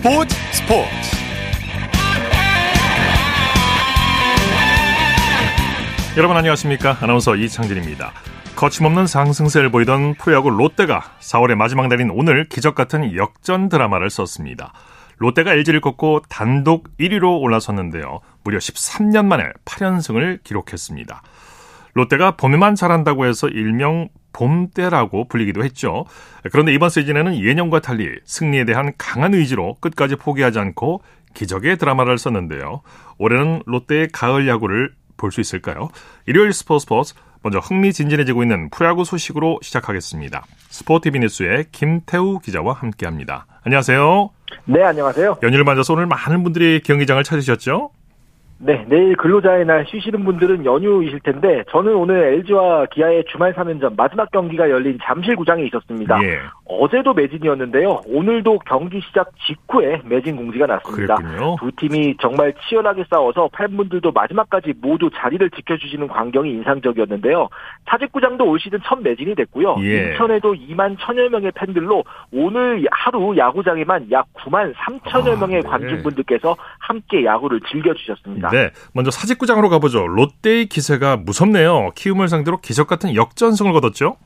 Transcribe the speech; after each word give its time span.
스포츠 0.00 0.34
스포츠. 0.52 0.88
여러분 6.16 6.38
안녕하십니까? 6.38 6.96
아나운서 7.02 7.36
이창진입니다. 7.36 8.12
거침없는 8.56 9.06
상승세를 9.06 9.70
보이던 9.70 10.14
프로야구 10.14 10.48
롯데가 10.48 11.02
4월의 11.20 11.54
마지막 11.56 11.88
날인 11.88 12.08
오늘 12.12 12.48
기적같은 12.48 13.14
역전 13.14 13.68
드라마를 13.68 14.08
썼습니다. 14.08 14.72
롯데가 15.18 15.52
LG를 15.52 15.82
꺾고 15.82 16.22
단독 16.30 16.88
1위로 16.98 17.38
올라섰는데요. 17.38 18.20
무려 18.42 18.56
13년 18.56 19.26
만에 19.26 19.44
8연승을 19.66 20.42
기록했습니다. 20.44 21.22
롯데가 21.92 22.38
봄에만 22.38 22.74
잘한다고 22.74 23.26
해서 23.26 23.48
일명 23.48 24.08
봄때라고 24.32 25.28
불리기도 25.28 25.64
했죠. 25.64 26.04
그런데 26.52 26.72
이번 26.72 26.88
시즌에는 26.88 27.38
예년과 27.42 27.80
달리 27.80 28.08
승리에 28.24 28.64
대한 28.64 28.92
강한 28.98 29.34
의지로 29.34 29.76
끝까지 29.80 30.16
포기하지 30.16 30.58
않고 30.58 31.02
기적의 31.34 31.76
드라마를 31.78 32.18
썼는데요. 32.18 32.82
올해는 33.18 33.62
롯데의 33.66 34.08
가을 34.12 34.48
야구를 34.48 34.92
볼 35.16 35.30
수 35.32 35.40
있을까요? 35.40 35.90
일요일 36.26 36.52
스포츠 36.54 36.84
스포츠 36.84 37.14
먼저 37.42 37.58
흥미진진해지고 37.58 38.42
있는 38.42 38.70
프로야구 38.70 39.04
소식으로 39.04 39.58
시작하겠습니다. 39.62 40.44
스포티비 40.70 41.18
뉴스의 41.20 41.66
김태우 41.72 42.38
기자와 42.38 42.72
함께합니다. 42.74 43.46
안녕하세요. 43.62 44.30
네, 44.64 44.82
안녕하세요. 44.82 45.38
연휴를 45.42 45.64
맞아서 45.64 45.92
오늘 45.92 46.06
많은 46.06 46.42
분들이 46.42 46.80
경기장을 46.80 47.22
찾으셨죠? 47.22 47.90
네, 48.62 48.84
내일 48.88 49.16
근로자의 49.16 49.64
날 49.64 49.86
쉬시는 49.88 50.22
분들은 50.22 50.66
연휴이실 50.66 51.20
텐데 51.20 51.64
저는 51.70 51.94
오늘 51.94 52.34
LG와 52.34 52.86
기아의 52.92 53.24
주말 53.32 53.54
3연전 53.54 53.96
마지막 53.96 54.30
경기가 54.30 54.68
열린 54.68 54.98
잠실구장에 55.02 55.64
있었습니다. 55.64 56.22
예. 56.22 56.40
어제도 56.66 57.14
매진이었는데요. 57.14 58.02
오늘도 58.06 58.58
경기 58.66 59.00
시작 59.00 59.30
직후에 59.46 60.02
매진 60.04 60.36
공지가 60.36 60.66
났습니다. 60.66 61.14
그랬군요. 61.14 61.56
두 61.58 61.72
팀이 61.72 62.16
정말 62.20 62.52
치열하게 62.68 63.04
싸워서 63.10 63.48
팬분들도 63.56 64.12
마지막까지 64.12 64.74
모두 64.82 65.08
자리를 65.14 65.48
지켜주시는 65.50 66.08
광경이 66.08 66.50
인상적이었는데요. 66.50 67.48
사직구장도 67.88 68.44
올 68.44 68.60
시즌 68.60 68.78
첫 68.84 69.00
매진이 69.02 69.36
됐고요. 69.36 69.76
예. 69.80 70.10
인천에도 70.10 70.52
2만 70.52 70.98
천여 71.00 71.30
명의 71.30 71.50
팬들로 71.52 72.04
오늘 72.30 72.86
하루 72.90 73.34
야구장에만 73.34 74.10
약 74.10 74.26
9만 74.34 74.74
3천여 74.74 75.36
아, 75.36 75.40
명의 75.40 75.62
네. 75.62 75.68
관중분들께서 75.68 76.54
함께 76.78 77.24
야구를 77.24 77.60
즐겨주셨습니다. 77.70 78.49
네, 78.52 78.70
먼저 78.92 79.10
사직구장으로 79.10 79.68
가보죠. 79.68 80.06
롯데의 80.06 80.66
기세가 80.66 81.16
무섭네요. 81.16 81.90
키움을 81.94 82.28
상대로 82.28 82.60
기적 82.60 82.86
같은 82.86 83.14
역전승을 83.14 83.72
거뒀죠. 83.72 84.16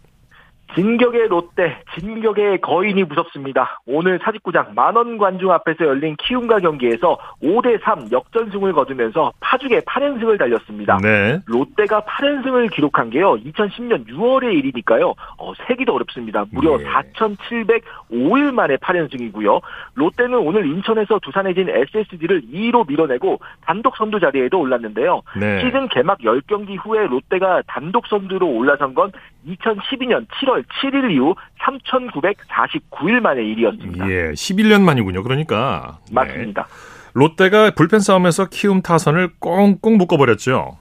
진격의 0.74 1.28
롯데, 1.28 1.76
진격의 1.98 2.60
거인이 2.60 3.04
무섭습니다. 3.04 3.80
오늘 3.86 4.18
사직구장 4.22 4.72
만원 4.74 5.18
관중 5.18 5.50
앞에서 5.52 5.84
열린 5.86 6.16
키움과 6.16 6.60
경기에서 6.60 7.16
5대3 7.42 8.10
역전승을 8.10 8.72
거두면서 8.72 9.32
파죽의 9.40 9.82
8연승을 9.82 10.38
달렸습니다. 10.38 10.98
네. 11.02 11.38
롯데가 11.46 12.00
8연승을 12.02 12.72
기록한 12.72 13.10
게요. 13.10 13.34
2010년 13.36 14.06
6월의 14.08 14.54
일이니까요. 14.54 15.14
어, 15.38 15.52
세기도 15.66 15.94
어렵습니다. 15.94 16.44
무려 16.50 16.76
네. 16.78 16.84
4,705일 16.84 18.52
만에 18.52 18.76
8연승이고요. 18.76 19.60
롯데는 19.94 20.38
오늘 20.38 20.66
인천에서 20.66 21.18
두산에 21.20 21.54
진 21.54 21.68
SSG를 21.68 22.42
2위로 22.52 22.88
밀어내고 22.88 23.38
단독 23.64 23.96
선두 23.96 24.18
자리에도 24.18 24.58
올랐는데요. 24.58 25.22
네. 25.38 25.60
시즌 25.60 25.88
개막 25.88 26.18
10경기 26.18 26.76
후에 26.84 27.06
롯데가 27.06 27.62
단독 27.66 28.06
선두로 28.06 28.48
올라선 28.48 28.94
건 28.94 29.12
2012년 29.46 30.26
7월 30.28 30.64
7일 30.80 31.10
이후 31.12 31.34
3,949일 31.62 33.20
만의 33.20 33.46
일이었습니다. 33.50 34.08
예, 34.10 34.30
11년 34.32 34.82
만이군요. 34.82 35.22
그러니까. 35.22 35.98
네. 36.08 36.14
맞습니다. 36.14 36.66
롯데가 37.12 37.70
불펜 37.70 38.00
싸움에서 38.00 38.48
키움 38.50 38.82
타선을 38.82 39.30
꽁꽁 39.38 39.96
묶어버렸죠. 39.98 40.78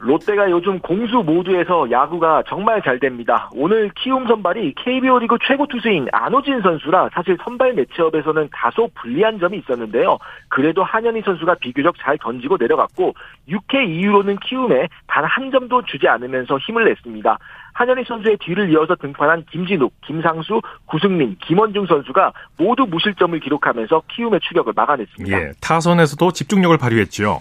롯데가 0.00 0.48
요즘 0.48 0.78
공수 0.78 1.16
모두에서 1.26 1.90
야구가 1.90 2.44
정말 2.46 2.80
잘 2.82 3.00
됩니다. 3.00 3.50
오늘 3.52 3.90
키움 3.96 4.28
선발이 4.28 4.74
KBO 4.76 5.18
리그 5.18 5.36
최고 5.44 5.66
투수인 5.66 6.06
안호진 6.12 6.60
선수라 6.62 7.08
사실 7.12 7.36
선발 7.42 7.72
매치업에서는 7.72 8.48
다소 8.52 8.88
불리한 8.94 9.40
점이 9.40 9.58
있었는데요. 9.58 10.18
그래도 10.50 10.84
한현희 10.84 11.22
선수가 11.22 11.56
비교적 11.56 11.96
잘 11.98 12.16
던지고 12.18 12.58
내려갔고 12.60 13.14
6회 13.48 13.88
이후로는 13.88 14.36
키움에 14.36 14.86
단 15.08 15.24
한 15.24 15.50
점도 15.50 15.82
주지 15.84 16.06
않으면서 16.06 16.58
힘을 16.58 16.84
냈습니다. 16.84 17.36
한현희 17.78 18.02
선수의 18.08 18.38
뒤를 18.38 18.72
이어서 18.72 18.96
등판한 18.96 19.44
김진욱, 19.52 19.92
김상수, 20.04 20.60
구승민, 20.86 21.36
김원중 21.46 21.86
선수가 21.86 22.32
모두 22.56 22.84
무실점을 22.86 23.38
기록하면서 23.38 24.02
키움의 24.08 24.40
추격을 24.40 24.72
막아냈습니다. 24.74 25.40
예, 25.40 25.52
타선에서도 25.60 26.32
집중력을 26.32 26.76
발휘했죠. 26.76 27.38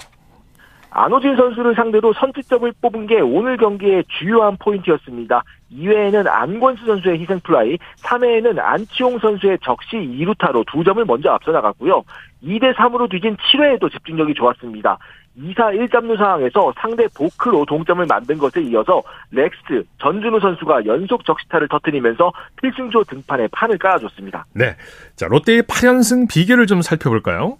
안호진 0.92 1.36
선수를 1.38 1.74
상대로 1.74 2.14
선취점을 2.14 2.72
뽑은 2.82 3.08
게 3.08 3.20
오늘 3.20 3.58
경기의 3.58 4.04
주요한 4.20 4.58
포인트였습니다. 4.58 5.44
2회에는 5.72 6.28
안권수 6.28 6.86
선수의 6.86 7.20
희생플라이, 7.20 7.78
3회에는 8.04 8.60
안치홍 8.60 9.18
선수의 9.18 9.58
적시 9.64 9.98
2루타로 9.98 10.66
두 10.72 10.84
점을 10.84 11.04
먼저 11.06 11.32
앞서 11.32 11.52
나갔고요. 11.52 12.04
2대 12.44 12.76
3으로 12.76 13.10
뒤진 13.10 13.36
7회에도 13.38 13.92
집중력이 13.92 14.36
좋았습니다. 14.36 15.00
2사 15.38 15.90
1, 15.90 16.01
3루 16.01 16.18
상황에서 16.18 16.74
상대 16.80 17.08
보크로 17.16 17.66
동점을 17.66 18.06
만든 18.08 18.38
것에 18.38 18.62
이어서 18.62 19.02
렉스, 19.32 19.86
전준우 20.02 20.40
선수가 20.40 20.86
연속 20.86 21.26
적시타를 21.26 21.68
터뜨리면서 21.68 22.32
필승조 22.62 23.04
등판에 23.04 23.48
판을 23.52 23.78
깔아줬습니다. 23.78 24.46
네. 24.54 24.76
자, 25.16 25.28
롯데의 25.28 25.64
8연승 25.64 26.28
비결을 26.30 26.66
좀 26.66 26.82
살펴볼까요? 26.82 27.58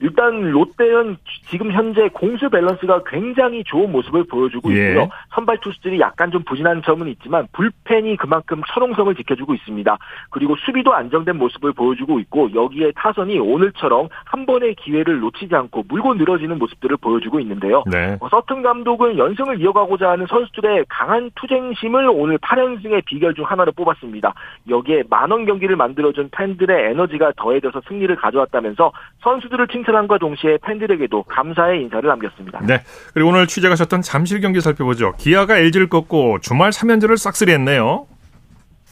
일단 0.00 0.50
롯데는 0.50 1.16
지금 1.48 1.72
현재 1.72 2.08
공수 2.12 2.50
밸런스가 2.50 3.02
굉장히 3.06 3.64
좋은 3.64 3.90
모습을 3.92 4.24
보여주고 4.24 4.72
예. 4.72 4.88
있고요. 4.88 5.02
예. 5.02 5.08
선발 5.34 5.58
투수들이 5.60 6.00
약간 6.00 6.30
좀 6.30 6.42
부진한 6.42 6.82
점은 6.82 7.08
있지만 7.08 7.46
불펜이 7.52 8.16
그만큼 8.16 8.60
철옹성을 8.68 9.14
지켜주고 9.14 9.54
있습니다. 9.54 9.96
그리고 10.30 10.54
수비도 10.56 10.92
안정된 10.92 11.36
모습을 11.36 11.72
보여주고 11.72 12.20
있고 12.20 12.52
여기에 12.54 12.92
타선이 12.94 13.38
오늘처럼 13.38 14.08
한 14.24 14.44
번의 14.44 14.74
기회를 14.74 15.20
놓치지 15.20 15.54
않고 15.54 15.84
물고 15.88 16.14
늘어지는 16.14 16.58
모습들을 16.58 16.98
보여주고 16.98 17.40
있는데요. 17.40 17.82
네. 17.90 18.18
어, 18.20 18.28
서튼 18.28 18.62
감독은 18.62 19.16
연승을 19.16 19.60
이어가고자 19.60 20.10
하는 20.10 20.26
선수들의 20.26 20.84
강한 20.88 21.30
투쟁심을 21.36 22.08
오늘 22.10 22.36
8연승의 22.38 23.04
비결 23.06 23.34
중 23.34 23.44
하나로 23.46 23.72
뽑았습니다. 23.72 24.34
여기에 24.68 25.04
만원 25.08 25.46
경기를 25.46 25.76
만들어준 25.76 26.28
팬들의 26.32 26.90
에너지가 26.90 27.32
더해져서 27.36 27.80
승리를 27.88 28.14
가져왔다면서 28.16 28.92
선수들을 29.22 29.68
칭 29.68 29.85
칭찬함과 29.86 30.18
동시에 30.18 30.58
팬들에게도 30.64 31.22
감사의 31.22 31.82
인사를 31.82 32.06
남겼습니다. 32.06 32.60
네. 32.66 32.82
그리고 33.14 33.30
오늘 33.30 33.46
취재 33.46 33.68
가셨던 33.68 34.02
잠실 34.02 34.40
경기 34.40 34.60
살펴보죠. 34.60 35.14
기아가 35.16 35.56
LG를 35.56 35.88
꺾고 35.88 36.40
주말 36.40 36.70
3연전을 36.70 37.16
싹쓸이했네요. 37.16 38.06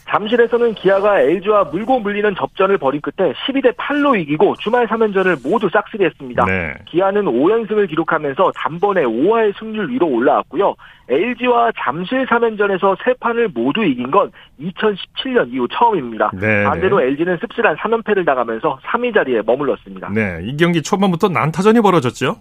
잠실에서는 0.09 0.75
기아가 0.75 1.19
LG와 1.19 1.65
물고 1.65 1.99
물리는 1.99 2.35
접전을 2.35 2.77
벌인 2.77 3.01
끝에 3.01 3.33
12대 3.33 3.75
8로 3.75 4.19
이기고 4.19 4.55
주말 4.57 4.87
3연전을 4.87 5.47
모두 5.47 5.67
싹쓸이했습니다. 5.69 6.45
네. 6.45 6.73
기아는 6.85 7.25
5연승을 7.25 7.89
기록하면서 7.89 8.51
단번에 8.55 9.03
5화의 9.03 9.57
승률 9.57 9.89
위로 9.89 10.07
올라왔고요. 10.07 10.75
LG와 11.09 11.71
잠실 11.77 12.25
3연전에서 12.25 12.97
3판을 12.97 13.51
모두 13.53 13.83
이긴 13.83 14.11
건 14.11 14.31
2017년 14.59 15.51
이후 15.51 15.67
처음입니다. 15.71 16.31
네. 16.33 16.63
반대로 16.63 17.01
LG는 17.01 17.37
씁쓸한 17.39 17.75
3연패를 17.75 18.25
당하면서 18.25 18.79
3위 18.83 19.13
자리에 19.13 19.41
머물렀습니다. 19.45 20.09
네, 20.09 20.39
이 20.43 20.55
경기 20.57 20.81
초반부터 20.81 21.29
난타전이 21.29 21.81
벌어졌죠? 21.81 22.37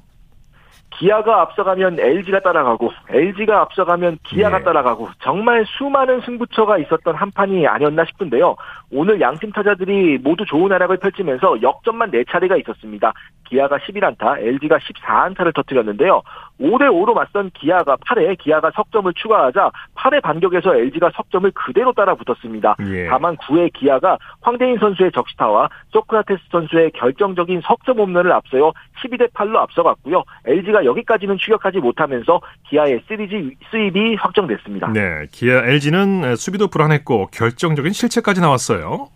기아가 0.98 1.42
앞서가면 1.42 1.98
LG가 1.98 2.40
따라가고 2.40 2.92
LG가 3.08 3.60
앞서가면 3.62 4.18
기아가 4.22 4.58
네. 4.58 4.64
따라가고 4.64 5.08
정말 5.20 5.64
수많은 5.66 6.20
승부처가 6.20 6.78
있었던 6.78 7.14
한 7.14 7.30
판이 7.30 7.66
아니었나 7.66 8.04
싶은데요. 8.04 8.56
오늘 8.92 9.20
양팀 9.20 9.52
타자들이 9.52 10.18
모두 10.18 10.44
좋은 10.44 10.70
활약을 10.70 10.98
펼치면서 10.98 11.62
역전만 11.62 12.10
4차례가 12.10 12.60
있었습니다. 12.60 13.12
기아가 13.44 13.78
11안타, 13.78 14.38
LG가 14.38 14.78
14안타를 14.78 15.54
터뜨렸는데요. 15.54 16.22
5대5로 16.60 17.14
맞선 17.14 17.50
기아가 17.54 17.96
8회 17.96 18.38
기아가 18.38 18.70
석점을 18.74 19.12
추가하자 19.14 19.70
8회 19.96 20.22
반격에서 20.22 20.74
LG가 20.74 21.10
석점을 21.14 21.50
그대로 21.52 21.92
따라 21.92 22.14
붙었습니다. 22.14 22.76
예. 22.88 23.06
다만 23.08 23.36
9회 23.36 23.72
기아가 23.72 24.18
황대인 24.40 24.78
선수의 24.78 25.10
적시타와 25.12 25.68
소크라테스 25.90 26.42
선수의 26.50 26.92
결정적인 26.92 27.62
석점 27.64 27.98
홈런을 27.98 28.32
앞서요 28.32 28.72
12대 29.02 29.32
8로 29.32 29.56
앞서갔고요. 29.56 30.22
LG가 30.46 30.84
여기까지는 30.84 31.38
추격하지 31.38 31.78
못하면서 31.78 32.40
기아의 32.68 33.02
시리즈 33.08 33.50
수입이 33.70 34.14
확정됐습니다. 34.16 34.92
네, 34.92 35.26
기아 35.32 35.64
LG는 35.64 36.36
수비도 36.36 36.68
불안했고 36.68 37.28
결정적인 37.32 37.92
실책까지 37.92 38.40
나왔어요. 38.40 39.08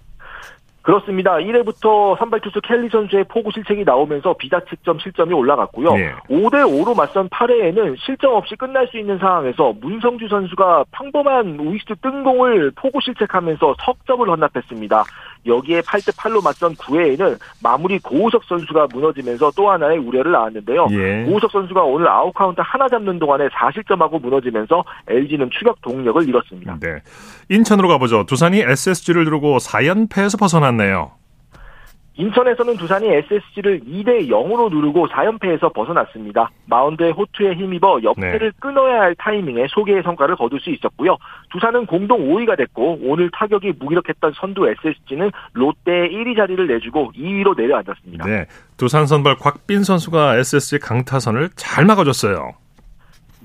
그렇습니다. 0.89 1.33
1회부터 1.33 2.19
선발 2.19 2.41
투수 2.41 2.63
켈리 2.63 2.89
선수의 2.89 3.25
포구 3.25 3.51
실책이 3.53 3.85
나오면서 3.85 4.33
비자책점 4.39 4.99
실점이 5.01 5.35
올라갔고요. 5.35 5.93
네. 5.93 6.15
5대 6.31 6.65
5로 6.65 6.97
맞선 6.97 7.29
8회에는 7.29 7.95
실점 7.99 8.33
없이 8.33 8.57
끝날 8.57 8.89
수 8.89 8.97
있는 8.97 9.19
상황에서 9.19 9.75
문성주 9.83 10.29
선수가 10.29 10.85
평범한 10.93 11.61
우익수 11.61 11.95
뜬공을 12.01 12.73
포구 12.75 13.01
실책하면서 13.03 13.75
석점을 13.85 14.31
헌납했습니다. 14.31 15.05
여기에 15.47 15.83
8대 15.83 16.17
8로 16.17 16.43
맞선 16.43 16.75
9회에는 16.75 17.39
마무리 17.63 17.99
고우석 17.99 18.45
선수가 18.45 18.89
무너지면서 18.93 19.51
또 19.57 19.71
하나의 19.71 19.99
우려를 19.99 20.33
낳았는데요. 20.33 20.89
예. 20.93 21.25
고우석 21.25 21.51
선수가 21.51 21.83
오늘 21.83 22.09
아웃 22.09 22.33
카운트 22.33 22.61
하나 22.65 22.89
잡는 22.89 23.19
동안에 23.19 23.49
4실점하고 23.49 24.23
무너지면서 24.23 24.85
LG는 25.09 25.51
추격 25.51 25.81
동력을 25.83 26.27
잃었습니다. 26.27 26.79
네. 26.81 27.03
인천으로 27.51 27.89
가보죠. 27.89 28.25
두산이 28.25 28.61
SSG를 28.61 29.25
두르고 29.25 29.59
4연패에서 29.59 30.39
벗어 30.39 30.61
났네요. 30.79 31.11
인천에서는 32.15 32.77
두산이 32.79 33.07
SSG를 33.07 33.81
2대 33.81 34.29
0으로 34.29 34.69
누르고 34.71 35.07
4연패에서 35.07 35.73
벗어났습니다. 35.73 36.51
마운드의 36.67 37.13
호투에 37.13 37.55
힘입어 37.55 38.01
옆패를 38.03 38.51
네. 38.51 38.57
끊어야 38.59 39.03
할 39.03 39.15
타이밍에 39.15 39.67
소개의 39.69 40.03
성과를 40.03 40.35
거둘 40.35 40.61
수 40.61 40.71
있었고요. 40.71 41.17
두산은 41.53 41.87
공동 41.87 42.29
5위가 42.29 42.57
됐고 42.57 42.99
오늘 43.03 43.31
타격이 43.33 43.75
무기력했던 43.79 44.33
선두 44.35 44.67
SSG는 44.69 45.31
롯데의 45.53 46.11
1위 46.11 46.37
자리를 46.37 46.67
내주고 46.67 47.13
2위로 47.13 47.57
내려앉았습니다. 47.57 48.27
네, 48.27 48.47
두산 48.77 49.07
선발 49.07 49.37
곽빈 49.37 49.85
선수가 49.85 50.39
SSG 50.39 50.81
강타선을 50.81 51.51
잘 51.55 51.85
막아줬어요. 51.85 52.55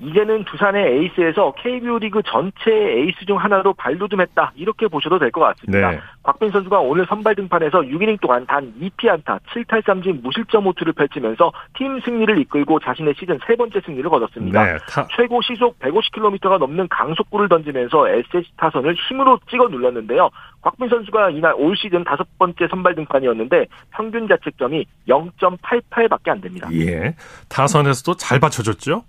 이제는 0.00 0.44
두산의 0.44 0.98
에이스에서 0.98 1.52
KBO 1.58 1.98
리그 1.98 2.22
전체 2.24 2.70
에이스 2.70 3.26
중 3.26 3.38
하나로 3.38 3.74
발돋움했다 3.74 4.52
이렇게 4.56 4.88
보셔도 4.88 5.18
될 5.18 5.30
것 5.30 5.40
같습니다. 5.40 5.90
네. 5.90 6.00
곽빈 6.22 6.50
선수가 6.52 6.78
오늘 6.80 7.06
선발 7.06 7.34
등판에서 7.34 7.80
6이닝 7.80 8.20
동안 8.20 8.46
단 8.46 8.72
2피 8.80 9.08
안타 9.08 9.38
7탈삼진 9.52 10.22
무실점 10.22 10.64
호투를 10.64 10.92
펼치면서 10.92 11.52
팀 11.76 12.00
승리를 12.00 12.38
이끌고 12.38 12.78
자신의 12.80 13.14
시즌 13.18 13.38
세 13.46 13.56
번째 13.56 13.80
승리를 13.84 14.08
거뒀습니다. 14.08 14.64
네. 14.64 14.78
타... 14.88 15.06
최고 15.16 15.42
시속 15.42 15.78
150km가 15.80 16.58
넘는 16.58 16.88
강속구를 16.88 17.48
던지면서 17.48 18.08
SSG 18.08 18.52
타선을 18.56 18.94
힘으로 19.08 19.38
찍어 19.50 19.68
눌렀는데요. 19.68 20.30
곽빈 20.62 20.88
선수가 20.88 21.30
이날 21.30 21.52
올 21.56 21.76
시즌 21.76 22.04
다섯 22.04 22.26
번째 22.38 22.66
선발 22.70 22.94
등판이었는데 22.94 23.66
평균 23.90 24.28
자책점이 24.28 24.86
0.88밖에 25.08 26.28
안 26.28 26.40
됩니다. 26.40 26.68
예. 26.72 27.14
타선에서도 27.48 28.14
잘 28.16 28.40
받쳐줬죠? 28.40 29.02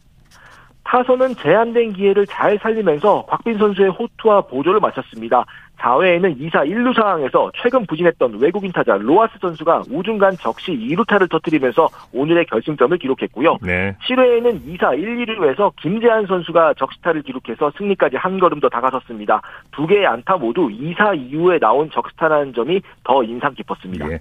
타선은 0.85 1.35
제한된 1.35 1.93
기회를 1.93 2.25
잘 2.27 2.57
살리면서 2.61 3.25
곽빈 3.27 3.57
선수의 3.57 3.89
호투와 3.89 4.41
보조를 4.41 4.79
마쳤습니다. 4.79 5.43
4회에는 5.79 6.39
2사 6.39 6.67
1루 6.69 6.95
상황에서 6.95 7.51
최근 7.61 7.85
부진했던 7.85 8.39
외국인 8.39 8.71
타자 8.71 8.95
로아스 8.95 9.33
선수가 9.41 9.83
우중간 9.89 10.37
적시 10.37 10.71
2루타를 10.71 11.29
터뜨리면서 11.29 11.89
오늘의 12.13 12.45
결승점을 12.45 12.97
기록했고요. 12.97 13.57
네. 13.61 13.95
7회에는 14.07 14.61
2사 14.65 14.97
1, 14.97 15.25
2루에서 15.25 15.73
김재한 15.81 16.25
선수가 16.27 16.75
적시타를 16.75 17.23
기록해서 17.23 17.71
승리까지 17.77 18.15
한 18.15 18.39
걸음 18.39 18.59
더 18.59 18.69
다가섰습니다. 18.69 19.41
두 19.71 19.85
개의 19.87 20.05
안타 20.05 20.37
모두 20.37 20.69
2사 20.69 21.17
이후에 21.19 21.59
나온 21.59 21.89
적시타라는 21.91 22.53
점이 22.53 22.81
더 23.03 23.23
인상 23.23 23.53
깊었습니다. 23.53 24.09
예. 24.11 24.19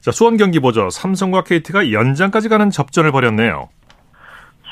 자, 0.00 0.12
수원 0.12 0.36
경기 0.36 0.60
보죠. 0.60 0.88
삼성과 0.88 1.42
KT가 1.42 1.90
연장까지 1.90 2.48
가는 2.48 2.70
접전을 2.70 3.10
벌였네요. 3.10 3.70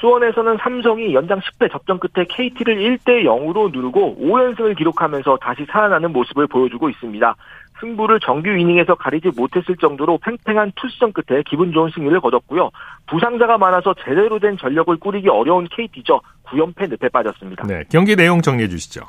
수원에서는 0.05 0.59
삼성이 0.61 1.15
연장 1.15 1.41
10회 1.41 1.73
접전 1.73 1.99
끝에 1.99 2.27
KT를 2.29 2.77
1대 2.77 3.25
0으로 3.25 3.73
누르고 3.73 4.19
5연승을 4.21 4.77
기록하면서 4.77 5.39
다시 5.39 5.65
살아나는 5.71 6.13
모습을 6.13 6.47
보여주고 6.47 6.91
있습니다. 6.91 7.35
승부를 7.81 8.21
정규 8.21 8.51
이닝에서 8.51 8.95
가리지 8.97 9.31
못했을 9.35 9.77
정도로 9.79 10.19
팽팽한 10.19 10.73
투수전 10.77 11.13
끝에 11.13 11.43
기분 11.47 11.73
좋은 11.73 11.91
승리를 11.95 12.21
거뒀고요. 12.21 12.71
부상자가 13.07 13.57
많아서 13.57 13.95
제대로 14.05 14.39
된 14.39 14.59
전력을 14.59 14.95
꾸리기 14.99 15.29
어려운 15.31 15.67
KT죠. 15.71 16.21
9연패 16.45 16.91
늪에 16.91 17.09
빠졌습니다. 17.09 17.67
네, 17.67 17.83
경기 17.91 18.15
내용 18.15 18.43
정리해 18.43 18.69
주시죠. 18.69 19.07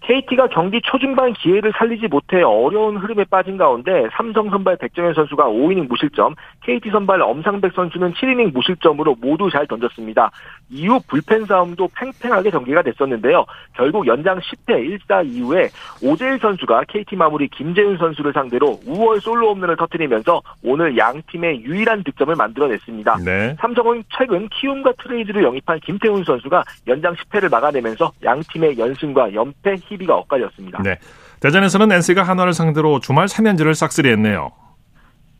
KT가 0.00 0.46
경기 0.48 0.80
초중반 0.82 1.32
기회를 1.34 1.72
살리지 1.76 2.08
못해 2.08 2.42
어려운 2.42 2.96
흐름에 2.96 3.24
빠진 3.24 3.56
가운데 3.56 4.06
삼성 4.12 4.48
선발 4.48 4.76
백정현 4.76 5.14
선수가 5.14 5.44
5이닝 5.44 5.88
무실점, 5.88 6.34
KT 6.62 6.90
선발 6.90 7.20
엄상백 7.20 7.72
선수는 7.74 8.14
7이닝 8.14 8.52
무실점으로 8.52 9.16
모두 9.20 9.50
잘 9.50 9.66
던졌습니다. 9.66 10.30
이후 10.70 10.98
불펜 11.08 11.44
싸움도 11.44 11.88
팽팽하게 11.94 12.50
전개가 12.50 12.82
됐었는데요. 12.82 13.44
결국 13.74 14.06
연장 14.06 14.38
10회 14.38 14.98
1사 14.98 15.26
이후에 15.26 15.68
오재일 16.02 16.38
선수가 16.38 16.84
KT 16.88 17.16
마무리 17.16 17.48
김재윤 17.48 17.96
선수를 17.98 18.32
상대로 18.32 18.78
우월 18.86 19.20
솔로 19.20 19.50
홈런을 19.50 19.76
터뜨리면서 19.76 20.40
오늘 20.62 20.96
양 20.96 21.20
팀의 21.30 21.62
유일한 21.62 22.04
득점을 22.04 22.34
만들어냈습니다. 22.34 23.16
네. 23.24 23.56
삼성은 23.58 24.04
최근 24.16 24.48
키움과 24.48 24.92
트레이드로 25.02 25.42
영입한 25.42 25.80
김태훈 25.80 26.24
선수가 26.24 26.62
연장 26.86 27.14
10회를 27.14 27.50
막아내면서 27.50 28.12
양 28.24 28.40
팀의 28.52 28.78
연승과 28.78 29.34
연패 29.34 29.76
힘 29.88 29.98
TV가 29.98 30.14
엇갈렸습니다. 30.16 30.82
네. 30.82 30.98
대전에서는 31.40 31.90
NC가 31.92 32.22
한화를 32.22 32.52
상대로 32.52 33.00
주말 33.00 33.26
3연전을 33.26 33.74
싹쓸이했네요. 33.74 34.50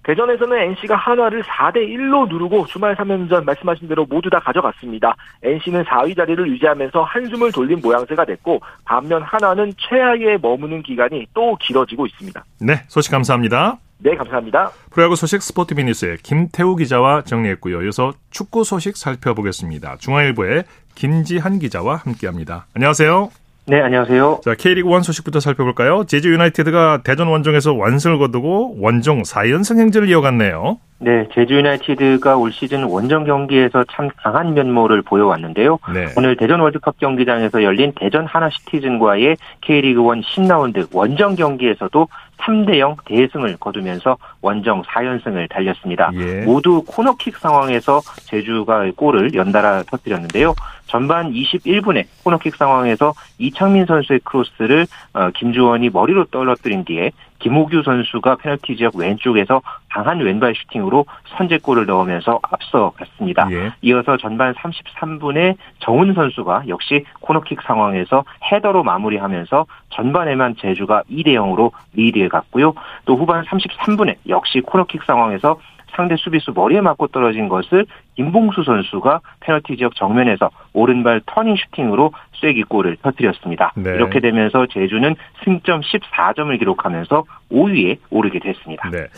대전에서는 0.04 0.56
NC가 0.56 0.96
한화를 0.96 1.42
4대 1.42 1.76
1로 1.76 2.28
누르고 2.28 2.64
주말 2.66 2.96
3연전 2.96 3.44
말씀하신 3.44 3.88
대로 3.88 4.06
모두 4.06 4.30
다 4.30 4.38
가져갔습니다. 4.38 5.14
NC는 5.42 5.84
4위 5.84 6.16
자리를 6.16 6.48
유지하면서 6.48 7.02
한숨을 7.02 7.52
돌린 7.52 7.80
모양새가 7.82 8.24
됐고 8.24 8.60
반면 8.86 9.22
한화는 9.22 9.74
최하위에 9.76 10.38
머무는 10.40 10.82
기간이 10.82 11.26
또 11.34 11.56
길어지고 11.56 12.06
있습니다. 12.06 12.42
네, 12.62 12.84
소식 12.88 13.10
감사합니다. 13.10 13.76
네, 13.98 14.14
감사합니다. 14.14 14.70
프로야구 14.90 15.14
소식 15.14 15.42
스포티비니스의 15.42 16.18
김태우 16.22 16.76
기자와 16.76 17.22
정리했고요. 17.22 17.82
이어서 17.82 18.12
축구 18.30 18.64
소식 18.64 18.96
살펴보겠습니다. 18.96 19.96
중앙일보의 19.96 20.64
김지한 20.94 21.58
기자와 21.58 21.96
함께합니다. 21.96 22.66
안녕하세요. 22.74 23.47
네, 23.70 23.82
안녕하세요. 23.82 24.40
자, 24.42 24.54
K리그 24.54 24.88
1 24.88 25.02
소식부터 25.02 25.40
살펴볼까요? 25.40 26.04
제주 26.04 26.32
유나이티드가 26.32 27.02
대전 27.04 27.28
원정에서 27.28 27.74
완승을 27.74 28.16
거두고 28.16 28.76
원정 28.80 29.24
4연승 29.24 29.78
행진을 29.78 30.08
이어갔네요. 30.08 30.78
네, 31.00 31.28
제주 31.34 31.52
유나이티드가 31.52 32.38
올 32.38 32.50
시즌 32.50 32.84
원정 32.84 33.24
경기에서 33.24 33.84
참 33.92 34.08
강한 34.16 34.54
면모를 34.54 35.02
보여왔는데요. 35.02 35.78
네. 35.92 36.06
오늘 36.16 36.38
대전 36.38 36.60
월드컵 36.60 36.98
경기장에서 36.98 37.62
열린 37.62 37.92
대전 37.94 38.24
하나 38.24 38.48
시티즌과의 38.48 39.36
K리그 39.60 40.00
1 40.00 40.22
10라운드 40.24 40.86
원정 40.90 41.36
경기에서도 41.36 42.08
3대 42.38 42.78
0 42.78 42.96
대승을 43.04 43.58
거두면서 43.60 44.16
원정 44.40 44.82
4연승을 44.84 45.50
달렸습니다. 45.50 46.10
예. 46.14 46.40
모두 46.46 46.82
코너킥 46.86 47.36
상황에서 47.36 48.00
제주가 48.24 48.90
골을 48.96 49.34
연달아 49.34 49.82
터뜨렸는데요. 49.90 50.54
전반 50.88 51.32
21분에 51.32 52.06
코너킥 52.24 52.56
상황에서 52.56 53.14
이창민 53.38 53.86
선수의 53.86 54.20
크로스를 54.24 54.86
어, 55.14 55.30
김주공이 55.30 55.90
머리로 55.90 56.24
떨어뜨린 56.26 56.84
뒤에 56.84 57.12
김오규 57.38 57.82
선수가 57.84 58.36
페널티 58.36 58.76
지역 58.76 58.96
왼쪽에서 58.96 59.62
강한 59.90 60.18
왼발 60.18 60.54
슈팅으로 60.54 61.06
선제골을 61.36 61.86
넣으면서 61.86 62.40
앞서갔습니다. 62.42 63.48
예. 63.52 63.72
이어서 63.82 64.16
전반 64.16 64.54
33분에 64.54 65.56
정운 65.78 66.14
선수가 66.14 66.64
역시 66.68 67.04
코너킥 67.20 67.62
상황에서 67.62 68.24
헤더로 68.50 68.82
마무리하면서 68.82 69.66
전반에만 69.90 70.56
제주가 70.56 71.02
2대 71.10 71.28
0으로 71.28 71.70
리드해 71.94 72.28
갔고요. 72.28 72.74
또 73.04 73.16
후반 73.16 73.44
33분에 73.44 74.16
역시 74.28 74.60
코너킥 74.60 75.04
상황에서 75.04 75.58
상대 75.98 76.14
수비수 76.16 76.52
머리에 76.54 76.80
맞고 76.80 77.08
떨어진 77.08 77.48
것을 77.48 77.84
김봉수 78.14 78.62
선수가 78.62 79.20
페널티 79.40 79.76
지역 79.76 79.96
정면에서 79.96 80.48
오른발 80.72 81.22
터닝 81.26 81.56
슈팅으로 81.56 82.12
쐐기골을 82.40 82.98
터뜨렸습니다. 83.02 83.72
네. 83.74 83.90
이렇게 83.90 84.20
되면서 84.20 84.66
제주는 84.66 85.16
승점 85.44 85.80
14점을 85.80 86.56
기록하면서 86.56 87.24
5위에 87.50 87.98
오르게 88.10 88.38
됐습니다. 88.38 88.88
네. 88.90 89.08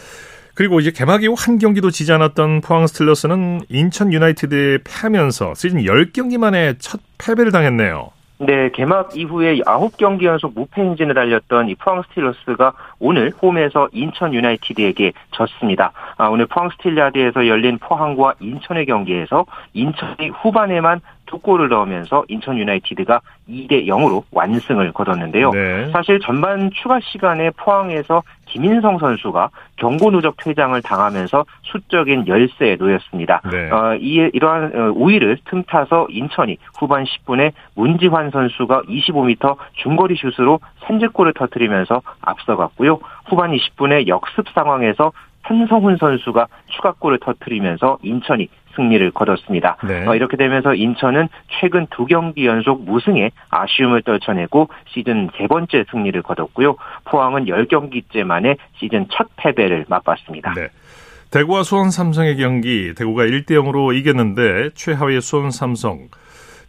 그리고 0.54 0.80
이제 0.80 0.90
개막 0.90 1.22
이후 1.22 1.34
한 1.36 1.58
경기도 1.58 1.90
지지 1.90 2.12
않았던 2.12 2.62
포항 2.62 2.86
스틸러스는 2.86 3.60
인천 3.68 4.12
유나이티드에 4.12 4.78
패하면서 4.84 5.54
시즌 5.54 5.82
10경기 5.82 6.38
만에 6.38 6.74
첫 6.78 7.00
패배를 7.18 7.52
당했네요. 7.52 8.10
네, 8.42 8.70
개막 8.70 9.14
이후에 9.14 9.58
9경기 9.58 10.24
연속 10.24 10.54
무패 10.54 10.80
행진을 10.80 11.14
달렸던 11.14 11.68
이 11.68 11.74
포항 11.74 12.02
스틸러스가 12.08 12.72
오늘 12.98 13.32
홈에서 13.42 13.90
인천 13.92 14.32
유나이티드에게 14.32 15.12
졌습니다. 15.32 15.92
아, 16.16 16.28
오늘 16.28 16.46
포항 16.46 16.70
스틸야드에서 16.70 17.46
열린 17.46 17.76
포항과 17.78 18.34
인천의 18.40 18.86
경기에서 18.86 19.44
인천이 19.74 20.30
후반에만 20.30 21.02
두 21.26 21.38
골을 21.38 21.68
넣으면서 21.68 22.24
인천 22.28 22.56
유나이티드가 22.58 23.20
2대 23.48 23.86
0으로 23.86 24.24
완승을 24.32 24.92
거뒀는데요. 24.92 25.50
네. 25.50 25.90
사실 25.92 26.18
전반 26.20 26.70
추가 26.72 26.98
시간에 27.00 27.50
포항에서 27.50 28.22
김인성 28.50 28.98
선수가 28.98 29.50
경고 29.76 30.10
누적 30.10 30.36
퇴장을 30.36 30.80
당하면서 30.82 31.44
수적인 31.62 32.26
열세에 32.26 32.76
놓였습니다. 32.76 33.40
네. 33.50 33.70
어, 33.70 33.94
이, 33.94 34.28
이러한 34.32 34.72
어, 34.74 34.92
우위를 34.94 35.38
틈타서 35.44 36.08
인천이 36.10 36.58
후반 36.78 37.04
10분에 37.04 37.52
문지환 37.74 38.30
선수가 38.30 38.82
25m 38.82 39.56
중거리 39.74 40.16
슛으로 40.16 40.60
선제골을 40.86 41.34
터뜨리면서 41.34 42.02
앞서갔고요. 42.20 42.98
후반 43.26 43.52
20분에 43.52 44.08
역습 44.08 44.48
상황에서 44.54 45.12
한성훈 45.42 45.96
선수가 45.96 46.46
추가골을 46.68 47.18
터뜨리면서 47.20 47.98
인천이 48.02 48.48
승리를 48.76 49.10
거뒀습니다. 49.12 49.76
네. 49.86 50.06
어, 50.06 50.14
이렇게 50.14 50.36
되면서 50.36 50.74
인천은 50.74 51.28
최근 51.60 51.86
두 51.90 52.06
경기 52.06 52.46
연속 52.46 52.84
무승에 52.84 53.30
아쉬움을 53.50 54.02
떨쳐내고 54.02 54.68
시즌 54.88 55.28
세 55.36 55.46
번째 55.46 55.84
승리를 55.90 56.20
거뒀고요. 56.22 56.76
포항은 57.04 57.46
10경기째 57.46 58.24
만에 58.24 58.56
시즌 58.78 59.06
첫 59.10 59.28
패배를 59.36 59.84
맛봤습니다. 59.88 60.54
네. 60.54 60.68
대구와 61.30 61.62
수원 61.62 61.90
삼성의 61.90 62.36
경기 62.36 62.92
대구가 62.94 63.24
1대 63.24 63.50
0으로 63.50 63.94
이겼는데 63.96 64.70
최하위의 64.74 65.20
수원 65.20 65.50
삼성 65.50 66.08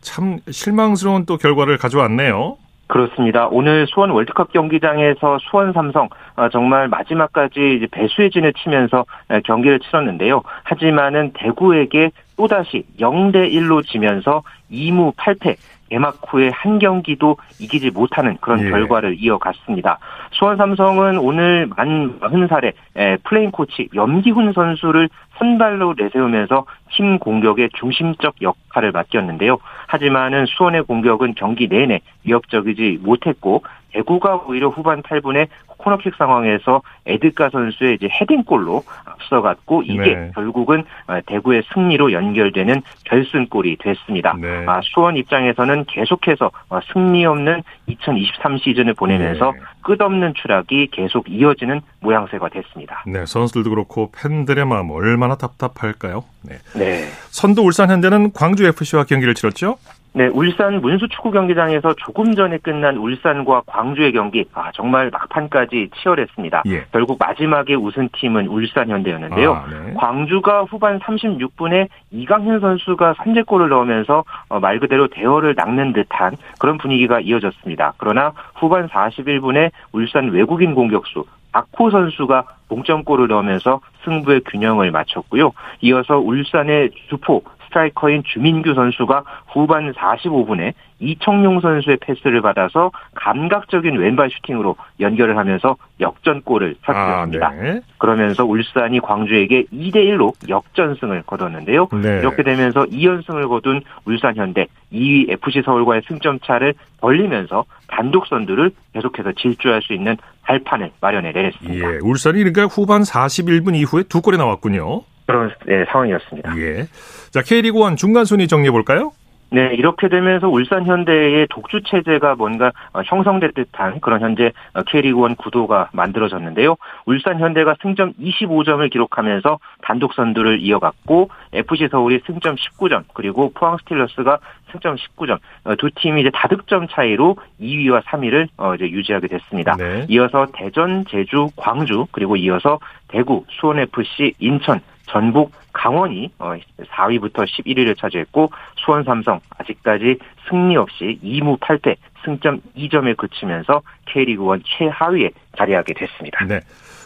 참 0.01 0.39
실망스러운 0.49 1.25
또 1.25 1.37
결과를 1.37 1.77
가져왔네요. 1.77 2.57
그렇습니다. 2.91 3.47
오늘 3.47 3.87
수원 3.87 4.09
월드컵 4.09 4.51
경기장에서 4.51 5.37
수원 5.49 5.71
삼성 5.71 6.09
어, 6.35 6.49
정말 6.49 6.89
마지막까지 6.89 7.87
배수의 7.89 8.31
진을 8.31 8.51
치면서 8.51 9.05
어, 9.29 9.39
경기를 9.45 9.79
치렀는데요. 9.79 10.41
하지만은 10.63 11.31
대구에게 11.33 12.11
또다시 12.35 12.83
0대 12.99 13.49
1로 13.53 13.85
지면서 13.87 14.43
2무 14.69 15.15
8패 15.15 15.55
개막 15.91 16.15
후에 16.25 16.49
한 16.53 16.79
경기도 16.79 17.35
이기지 17.59 17.91
못하는 17.91 18.37
그런 18.39 18.65
예. 18.65 18.69
결과를 18.69 19.17
이어갔습니다. 19.19 19.99
수원 20.31 20.55
삼성은 20.55 21.17
오늘 21.17 21.67
만 21.75 22.17
40살에 22.21 22.73
플레잉 23.23 23.51
코치 23.51 23.89
염기훈 23.93 24.53
선수를 24.53 25.09
선발로 25.37 25.95
내세우면서 25.97 26.65
팀 26.91 27.19
공격의 27.19 27.71
중심적 27.73 28.35
역할을 28.41 28.93
맡겼는데요. 28.93 29.57
하지만은 29.87 30.45
수원의 30.45 30.83
공격은 30.83 31.35
경기 31.35 31.67
내내 31.67 31.99
위협적이지 32.23 32.99
못했고 33.01 33.63
대구가 33.93 34.43
오히려 34.47 34.69
후반 34.69 35.01
8분에 35.01 35.47
코너킥 35.81 36.15
상황에서 36.15 36.81
에드가 37.05 37.49
선수의 37.49 37.95
이제 37.95 38.07
헤딩골로 38.09 38.83
앞서갔고 39.05 39.83
이게 39.83 40.15
네. 40.15 40.31
결국은 40.35 40.83
어, 41.07 41.19
대구의 41.25 41.63
승리로 41.73 42.11
연결되는 42.13 42.81
결승골이 43.05 43.77
됐습니다. 43.77 44.35
네. 44.39 44.63
아, 44.67 44.79
수원 44.83 45.17
입장에서는 45.17 45.85
계속해서 45.85 46.51
어, 46.69 46.79
승리 46.93 47.25
없는 47.25 47.63
2023 47.87 48.57
시즌을 48.59 48.93
보내면서 48.93 49.51
네. 49.51 49.59
끝없는 49.81 50.33
추락이 50.35 50.89
계속 50.91 51.29
이어지는 51.29 51.81
모양새가 52.01 52.49
됐습니다. 52.49 53.03
네, 53.07 53.25
선수들도 53.25 53.69
그렇고 53.69 54.11
팬들의 54.15 54.65
마음 54.65 54.91
얼마나 54.91 55.35
답답할까요? 55.35 56.23
네. 56.43 56.57
네. 56.75 57.05
선두 57.29 57.61
울산 57.61 57.89
현대는 57.89 58.33
광주 58.33 58.65
FC와 58.65 59.05
경기를 59.05 59.33
치렀죠? 59.33 59.77
네, 60.13 60.27
울산 60.27 60.81
문수 60.81 61.07
축구 61.07 61.31
경기장에서 61.31 61.93
조금 61.93 62.35
전에 62.35 62.57
끝난 62.57 62.97
울산과 62.97 63.63
광주의 63.65 64.11
경기, 64.11 64.43
아, 64.53 64.69
정말 64.73 65.09
막판까지 65.09 65.89
치열했습니다. 65.95 66.63
예. 66.67 66.85
결국 66.91 67.17
마지막에 67.17 67.75
우승 67.75 68.09
팀은 68.11 68.47
울산 68.47 68.89
현대였는데요. 68.89 69.53
아, 69.53 69.65
네. 69.69 69.93
광주가 69.95 70.63
후반 70.63 70.99
36분에 70.99 71.87
이강현 72.11 72.59
선수가 72.59 73.15
선제골을 73.23 73.69
넣으면서 73.69 74.25
어, 74.49 74.59
말 74.59 74.79
그대로 74.79 75.07
대열을 75.07 75.55
낚는 75.55 75.93
듯한 75.93 76.35
그런 76.59 76.77
분위기가 76.77 77.21
이어졌습니다. 77.21 77.93
그러나 77.97 78.33
후반 78.55 78.89
41분에 78.89 79.71
울산 79.93 80.29
외국인 80.29 80.75
공격수 80.75 81.23
박호 81.53 81.89
선수가 81.91 82.45
동점골을 82.69 83.27
넣으면서 83.27 83.81
승부의 84.03 84.41
균형을 84.45 84.91
맞췄고요. 84.91 85.51
이어서 85.81 86.17
울산의 86.17 86.91
주포 87.09 87.43
스트라이커인 87.71 88.23
주민규 88.25 88.73
선수가 88.73 89.23
후반 89.47 89.91
45분에 89.93 90.73
이청용 90.99 91.61
선수의 91.61 91.97
패스를 91.99 92.41
받아서 92.41 92.91
감각적인 93.15 93.97
왼발 93.97 94.29
슈팅으로 94.29 94.75
연결을 94.99 95.35
하면서 95.37 95.75
역전골을 95.99 96.75
터뜨렸습니다. 96.83 97.47
아, 97.47 97.51
네. 97.51 97.81
그러면서 97.97 98.45
울산이 98.45 98.99
광주에게 98.99 99.63
2대 99.73 99.95
1로 99.95 100.33
역전승을 100.47 101.23
거뒀는데요. 101.23 101.87
네. 102.01 102.19
이렇게 102.19 102.43
되면서 102.43 102.83
2연승을 102.85 103.49
거둔 103.49 103.81
울산 104.05 104.35
현대 104.35 104.67
2위 104.93 105.31
FC 105.31 105.63
서울과의 105.65 106.03
승점 106.07 106.39
차를 106.39 106.75
벌리면서 106.99 107.65
단독 107.87 108.27
선두를 108.27 108.71
계속해서 108.93 109.31
질주할 109.33 109.81
수 109.81 109.93
있는 109.93 110.17
발판을 110.43 110.91
마련해 111.01 111.31
내렸습니다. 111.31 111.93
예, 111.93 111.99
울산이 112.01 112.37
그러니까 112.39 112.65
후반 112.65 113.01
41분 113.01 113.75
이후에 113.75 114.03
두 114.03 114.21
골이 114.21 114.37
나왔군요. 114.37 115.01
그런 115.31 115.51
네, 115.65 115.85
상황이었습니다. 115.85 116.57
예. 116.57 116.87
자, 117.31 117.41
K리그 117.41 117.77
1 117.89 117.95
중간 117.95 118.25
순위 118.25 118.47
정리해 118.47 118.71
볼까요? 118.71 119.11
네, 119.53 119.73
이렇게 119.75 120.07
되면서 120.07 120.47
울산 120.47 120.85
현대의 120.85 121.45
독주 121.49 121.81
체제가 121.83 122.35
뭔가 122.35 122.71
어, 122.93 123.01
형성될 123.03 123.51
듯한 123.51 123.99
그런 123.99 124.21
현재 124.21 124.53
어, 124.73 124.81
K리그1 124.83 125.37
구도가 125.37 125.89
만들어졌는데요. 125.91 126.77
울산 127.05 127.37
현대가 127.37 127.75
승점 127.81 128.13
25점을 128.13 128.89
기록하면서 128.89 129.59
단독 129.81 130.13
선두를 130.13 130.61
이어갔고 130.61 131.29
FC 131.51 131.89
서울이 131.91 132.21
승점 132.25 132.55
19점 132.55 133.03
그리고 133.13 133.51
포항 133.53 133.75
스틸러스가 133.79 134.39
승점 134.71 134.95
19점 134.95 135.39
어, 135.65 135.75
두 135.75 135.89
팀이 135.95 136.21
이제 136.21 136.31
다득점 136.33 136.87
차이로 136.87 137.35
2위와 137.59 138.03
3위를 138.03 138.47
이제 138.75 138.89
유지하게 138.89 139.27
됐습니다. 139.27 139.75
네. 139.75 140.05
이어서 140.07 140.47
대전, 140.53 141.03
제주, 141.09 141.49
광주 141.57 142.05
그리고 142.13 142.37
이어서 142.37 142.79
대구, 143.09 143.43
수원 143.49 143.79
FC, 143.79 144.33
인천 144.39 144.79
전북, 145.11 145.51
강원이 145.73 146.31
4위부터 146.39 147.39
어, 147.39 147.43
11위를 147.43 147.97
차지했고 147.97 148.51
수원 148.77 149.03
삼성 149.03 149.39
아직까지 149.57 150.17
승리 150.49 150.75
없이 150.77 151.19
2무 151.23 151.59
8패 151.59 151.95
승점 152.23 152.61
2점에 152.77 153.17
그치면서 153.17 153.81
K리그 154.05 154.55
1 154.55 154.61
최하위에 154.65 155.31
자리하게 155.57 155.93
됐습니다. 155.93 156.45
네. 156.45 156.61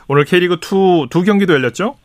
오늘 0.08 0.24
K리그 0.26 0.56
2 0.56 1.10
두 1.10 1.24
경기도 1.24 1.54
열렸죠? 1.54 1.96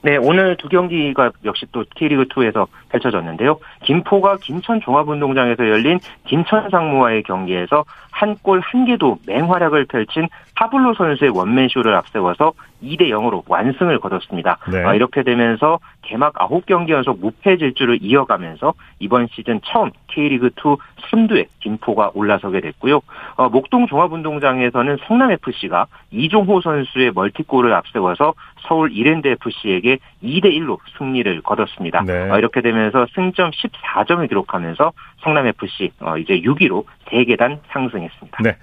네, 0.00 0.16
오늘 0.16 0.56
두 0.56 0.68
경기가 0.68 1.32
역시 1.44 1.66
또 1.72 1.84
K리그2에서 1.84 2.68
펼쳐졌는데요. 2.90 3.58
김포가 3.82 4.36
김천 4.36 4.80
종합운동장에서 4.80 5.68
열린 5.68 5.98
김천 6.24 6.70
상무와의 6.70 7.24
경기에서 7.24 7.84
한 8.12 8.36
골 8.42 8.60
한 8.60 8.84
개도 8.84 9.18
맹활약을 9.26 9.86
펼친 9.86 10.28
파블로 10.56 10.94
선수의 10.94 11.30
원맨쇼를 11.30 11.94
앞세워서 11.94 12.52
2대 12.82 13.08
0으로 13.08 13.42
완승을 13.46 13.98
거뒀습니다. 14.00 14.58
네. 14.70 14.84
아, 14.84 14.94
이렇게 14.94 15.22
되면서 15.22 15.78
개막 16.02 16.34
9경기 16.34 16.90
연속 16.90 17.20
무패 17.20 17.56
질주를 17.58 17.98
이어가면서 18.00 18.74
이번 18.98 19.28
시즌 19.32 19.60
처음 19.64 19.90
K리그2 20.08 20.78
선두에 21.10 21.46
김포가 21.60 22.12
올라서게 22.14 22.60
됐고요. 22.60 23.00
어, 23.36 23.48
목동 23.48 23.86
종합운동장에서는 23.86 24.98
성남FC가 25.06 25.86
이종호 26.10 26.60
선수의 26.60 27.12
멀티골을 27.14 27.72
앞세워서 27.72 28.34
서울 28.66 28.92
이랜드FC에게 28.92 29.98
2대 30.22 30.44
1로 30.44 30.78
승리를 30.98 31.40
거뒀습니다. 31.42 32.02
네. 32.02 32.30
어, 32.30 32.38
이렇게 32.38 32.60
되면서 32.60 33.06
승점 33.14 33.50
14점을 33.50 34.26
기록하면서 34.28 34.92
성남FC 35.22 35.92
어, 36.00 36.16
이제 36.18 36.40
6위로 36.40 36.84
3계단 37.06 37.60
상승했습니다. 37.70 38.42
네. 38.42 38.56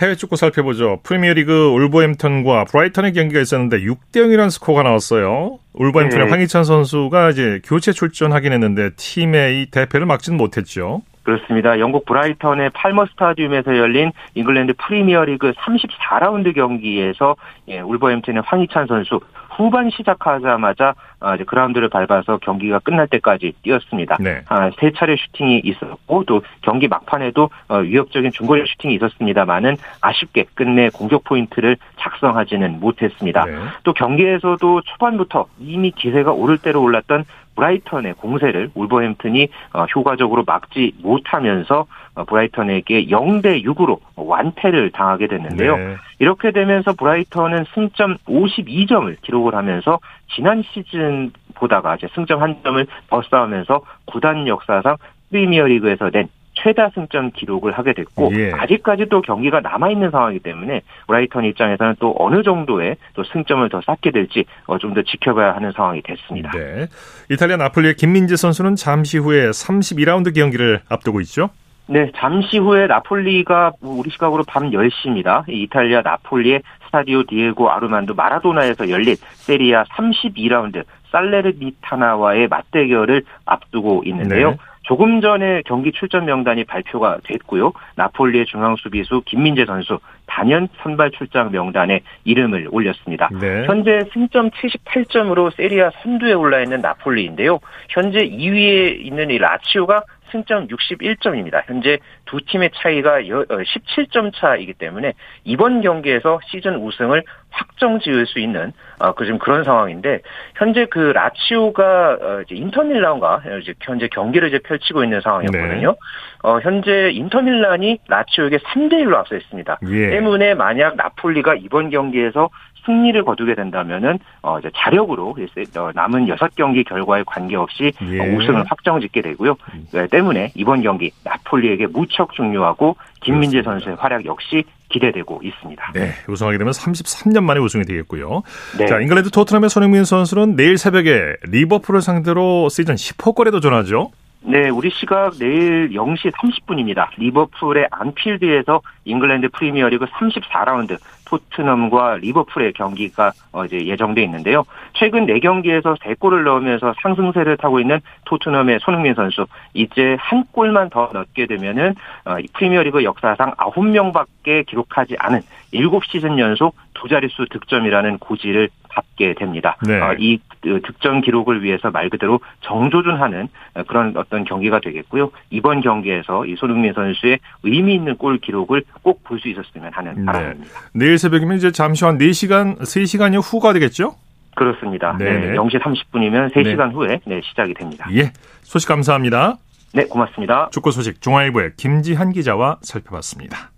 해외 0.00 0.14
축구 0.14 0.36
살펴보죠. 0.36 1.00
프리미어리그 1.02 1.70
울버햄턴과 1.70 2.64
브라이턴의 2.64 3.12
경기가 3.14 3.40
있었는데 3.40 3.78
6대 3.78 4.16
0이라는 4.16 4.50
스코어가 4.50 4.84
나왔어요. 4.84 5.58
울버햄턴의 5.72 6.26
네. 6.26 6.30
황희찬 6.30 6.64
선수가 6.64 7.30
이제 7.30 7.60
교체 7.64 7.92
출전하긴 7.92 8.52
했는데 8.52 8.90
팀의 8.96 9.62
이 9.62 9.70
대패를 9.70 10.06
막지는 10.06 10.38
못했죠. 10.38 11.02
그렇습니다. 11.28 11.78
영국 11.78 12.06
브라이턴의 12.06 12.70
팔머 12.70 13.04
스타디움에서 13.04 13.76
열린 13.76 14.12
잉글랜드 14.34 14.72
프리미어리그 14.78 15.52
34라운드 15.52 16.54
경기에서 16.54 17.36
예, 17.68 17.80
울버햄튼의 17.80 18.44
황희찬 18.46 18.86
선수 18.86 19.20
후반 19.50 19.90
시작하자마자 19.90 20.94
어, 21.20 21.34
이제 21.34 21.44
그라운드를 21.44 21.90
밟아서 21.90 22.38
경기가 22.38 22.78
끝날 22.78 23.08
때까지 23.08 23.52
뛰었습니다. 23.62 24.16
네. 24.20 24.40
아, 24.48 24.70
세 24.78 24.92
차례 24.92 25.16
슈팅이 25.16 25.60
있었고 25.64 26.24
또 26.24 26.40
경기 26.62 26.88
막판에도 26.88 27.50
어, 27.68 27.76
위협적인 27.78 28.30
중거리 28.30 28.64
슈팅이 28.66 28.94
있었습니다만은 28.94 29.76
아쉽게 30.00 30.46
끝내 30.54 30.88
공격 30.88 31.24
포인트를 31.24 31.76
작성하지는 31.98 32.80
못했습니다. 32.80 33.44
네. 33.44 33.56
또 33.82 33.92
경기에서도 33.92 34.80
초반부터 34.82 35.46
이미 35.58 35.90
기세가 35.90 36.32
오를 36.32 36.56
대로 36.56 36.80
올랐던 36.80 37.24
브라이턴의 37.58 38.14
공세를 38.14 38.70
울버햄튼이 38.74 39.48
어, 39.72 39.84
효과적으로 39.94 40.44
막지 40.46 40.92
못하면서 41.02 41.86
어, 42.14 42.24
브라이턴에게 42.24 43.06
0대 43.06 43.64
6으로 43.64 43.98
완패를 44.14 44.92
당하게 44.92 45.26
됐는데요. 45.26 45.76
네. 45.76 45.96
이렇게 46.20 46.52
되면서 46.52 46.92
브라이턴은 46.92 47.64
승점 47.74 48.16
52점을 48.28 49.16
기록을 49.22 49.56
하면서 49.56 49.98
지난 50.34 50.62
시즌 50.62 51.32
보다가 51.54 51.96
이제 51.96 52.06
승점 52.14 52.40
한 52.40 52.56
점을 52.62 52.86
벗어나면서 53.10 53.80
구단 54.04 54.46
역사상 54.46 54.96
프리미어리그에서 55.30 56.10
낸 56.10 56.28
최다 56.62 56.90
승점 56.94 57.30
기록을 57.32 57.72
하게 57.72 57.92
됐고 57.92 58.30
예. 58.34 58.52
아직까지 58.52 59.06
또 59.10 59.20
경기가 59.20 59.60
남아 59.60 59.90
있는 59.90 60.10
상황이기 60.10 60.42
때문에 60.42 60.82
브라이턴 61.06 61.44
입장에서는 61.44 61.96
또 61.98 62.14
어느 62.18 62.42
정도의 62.42 62.96
또 63.14 63.24
승점을 63.24 63.68
더 63.68 63.80
쌓게 63.80 64.10
될지 64.10 64.44
어, 64.66 64.78
좀더 64.78 65.02
지켜봐야 65.02 65.54
하는 65.54 65.72
상황이 65.72 66.02
됐습니다. 66.02 66.50
네. 66.52 66.86
이탈리아 67.30 67.56
나폴리의 67.56 67.94
김민재 67.94 68.36
선수는 68.36 68.76
잠시 68.76 69.18
후에 69.18 69.50
32라운드 69.50 70.34
경기를 70.34 70.80
앞두고 70.88 71.20
있죠. 71.22 71.50
네, 71.90 72.12
잠시 72.16 72.58
후에 72.58 72.86
나폴리가 72.86 73.72
우리 73.80 74.10
시각으로 74.10 74.44
밤 74.46 74.70
10시입니다. 74.70 75.44
이탈리아 75.48 76.02
나폴리의 76.02 76.62
스타디오 76.86 77.22
디에고 77.24 77.70
아르만도 77.70 78.14
마라도나에서 78.14 78.90
열린 78.90 79.16
세리에 79.16 79.73
A 79.73 79.84
32라운드 79.84 80.84
살레르니타나와의 81.10 82.48
맞대결을 82.48 83.22
앞두고 83.46 84.02
있는데요. 84.04 84.50
네. 84.50 84.56
조금 84.88 85.20
전에 85.20 85.60
경기 85.66 85.92
출전 85.92 86.24
명단이 86.24 86.64
발표가 86.64 87.18
됐고요. 87.24 87.74
나폴리의 87.96 88.46
중앙 88.46 88.74
수비수 88.76 89.20
김민재 89.26 89.66
선수 89.66 89.98
단연 90.26 90.66
선발 90.82 91.10
출장 91.10 91.50
명단에 91.52 92.00
이름을 92.24 92.68
올렸습니다. 92.70 93.28
네. 93.38 93.64
현재 93.66 94.04
승점 94.14 94.48
78점으로 94.48 95.54
세리아 95.54 95.90
선두에 96.02 96.32
올라 96.32 96.62
있는 96.62 96.80
나폴리인데요. 96.80 97.58
현재 97.90 98.20
2위에 98.20 99.04
있는 99.04 99.28
이 99.28 99.36
라치오가 99.36 100.04
승점 100.30 100.68
61점입니다. 100.68 101.62
현재 101.66 101.98
두 102.24 102.38
팀의 102.40 102.70
차이가 102.74 103.20
17점 103.20 104.28
어, 104.28 104.30
차이기 104.34 104.74
때문에 104.74 105.12
이번 105.44 105.80
경기에서 105.80 106.40
시즌 106.46 106.76
우승을 106.76 107.22
확정 107.50 107.98
지을 108.00 108.26
수 108.26 108.38
있는 108.38 108.72
어, 108.98 109.12
그 109.12 109.24
지금 109.24 109.38
그런 109.38 109.64
상황인데 109.64 110.20
현재 110.56 110.86
그 110.86 110.98
라치오가 110.98 112.18
어, 112.20 112.42
이제 112.44 112.54
인터밀란과 112.54 113.42
현재 113.80 114.08
경기를 114.08 114.48
이제 114.48 114.58
펼치고 114.58 115.04
있는 115.04 115.20
상황이었거든요. 115.20 115.90
네. 115.90 115.96
어, 116.42 116.60
현재 116.60 117.10
인터밀란이 117.12 117.98
라치오에게 118.06 118.58
3대 118.58 118.94
1로 119.04 119.14
앞서 119.14 119.36
있습니다. 119.36 119.78
예. 119.88 120.10
때문에 120.10 120.54
만약 120.54 120.96
나폴리가 120.96 121.54
이번 121.56 121.90
경기에서 121.90 122.50
승리를 122.88 123.22
거두게 123.22 123.54
된다면은 123.54 124.18
어 124.40 124.58
이제 124.58 124.70
자력으로 124.74 125.36
어, 125.76 125.90
남은 125.94 126.26
6경기 126.26 126.88
결과에 126.88 127.22
관계없이 127.26 127.92
예. 128.00 128.18
우승을 128.34 128.64
확정짓게 128.66 129.20
되고요. 129.20 129.56
음. 129.74 129.86
네, 129.92 130.06
때문에 130.06 130.52
이번 130.54 130.80
경기 130.80 131.12
나폴리에게 131.22 131.88
무척 131.88 132.32
중요하고 132.32 132.96
김민재 133.20 133.62
선수의 133.62 133.96
활약 133.96 134.24
역시 134.24 134.64
기대되고 134.88 135.42
있습니다. 135.44 135.92
네, 135.92 136.12
우승하게 136.26 136.56
되면 136.56 136.72
33년 136.72 137.44
만에 137.44 137.60
우승이 137.60 137.84
되겠고요. 137.84 138.42
네. 138.78 138.86
자, 138.86 138.98
잉글랜드 139.00 139.30
토트넘의 139.30 139.68
손흥민 139.68 140.04
선수는 140.04 140.56
내일 140.56 140.78
새벽에 140.78 141.34
리버풀을 141.42 142.00
상대로 142.00 142.70
시즌 142.70 142.94
10호 142.94 143.34
골에 143.34 143.50
도전하죠. 143.50 144.12
네, 144.40 144.68
우리 144.68 144.90
시각 144.90 145.36
내일 145.38 145.90
0시 145.90 146.32
30분입니다. 146.32 147.08
리버풀의 147.18 147.88
안필드에서 147.90 148.80
잉글랜드 149.04 149.48
프리미어리그 149.50 150.06
34라운드 150.06 150.96
토트넘과 151.28 152.16
리버풀의 152.16 152.72
경기가 152.72 153.32
어, 153.52 153.64
이제 153.64 153.84
예정돼 153.84 154.22
있는데요. 154.22 154.64
최근 154.94 155.26
4경기에서 155.26 155.98
3골을 156.00 156.44
넣으면서 156.44 156.94
상승세를 157.02 157.56
타고 157.58 157.80
있는 157.80 158.00
토트넘의 158.24 158.78
손흥민 158.80 159.14
선수 159.14 159.46
이제 159.74 160.16
한 160.18 160.44
골만 160.52 160.90
더 160.90 161.10
넣게 161.12 161.46
되면은 161.46 161.94
어, 162.24 162.36
프리미어리그 162.54 163.04
역사상 163.04 163.52
9명밖에 163.54 164.66
기록하지 164.66 165.16
않은 165.18 165.40
7시즌 165.74 166.38
연속 166.38 166.74
두 166.94 167.08
자릿수 167.08 167.46
득점이라는 167.50 168.18
고지를 168.18 168.70
받게 168.88 169.34
됩니다. 169.34 169.76
네. 169.86 170.00
어, 170.00 170.14
이그 170.18 170.47
득점 170.62 171.20
기록을 171.20 171.62
위해서 171.62 171.90
말 171.90 172.10
그대로 172.10 172.40
정조준하는 172.62 173.48
그런 173.86 174.16
어떤 174.16 174.44
경기가 174.44 174.80
되겠고요. 174.80 175.30
이번 175.50 175.80
경기에서 175.80 176.46
이 176.46 176.56
손흥민 176.56 176.92
선수의 176.92 177.38
의미 177.62 177.94
있는 177.94 178.16
골 178.16 178.38
기록을 178.38 178.82
꼭 179.02 179.22
볼 179.24 179.38
수 179.38 179.48
있었으면 179.48 179.92
하는 179.92 180.14
네. 180.16 180.24
바람입니다. 180.24 180.70
내일 180.94 181.18
새벽이면 181.18 181.58
이제 181.58 181.70
잠시 181.70 182.04
후 182.04 182.10
4시간, 182.12 182.78
3시간이 182.78 183.40
후가 183.42 183.72
되겠죠? 183.74 184.14
그렇습니다. 184.56 185.16
네. 185.18 185.24
네. 185.38 185.54
0시 185.54 185.80
30분이면 185.80 186.52
3시간 186.52 186.88
네. 186.88 186.94
후에 186.94 187.20
네, 187.26 187.40
시작이 187.44 187.74
됩니다. 187.74 188.08
예. 188.14 188.32
소식 188.62 188.88
감사합니다. 188.88 189.56
네, 189.94 190.04
고맙습니다. 190.06 190.68
축구 190.72 190.90
소식 190.90 191.20
중앙일보의 191.20 191.72
김지한 191.76 192.32
기자와 192.32 192.78
살펴봤습니다. 192.82 193.70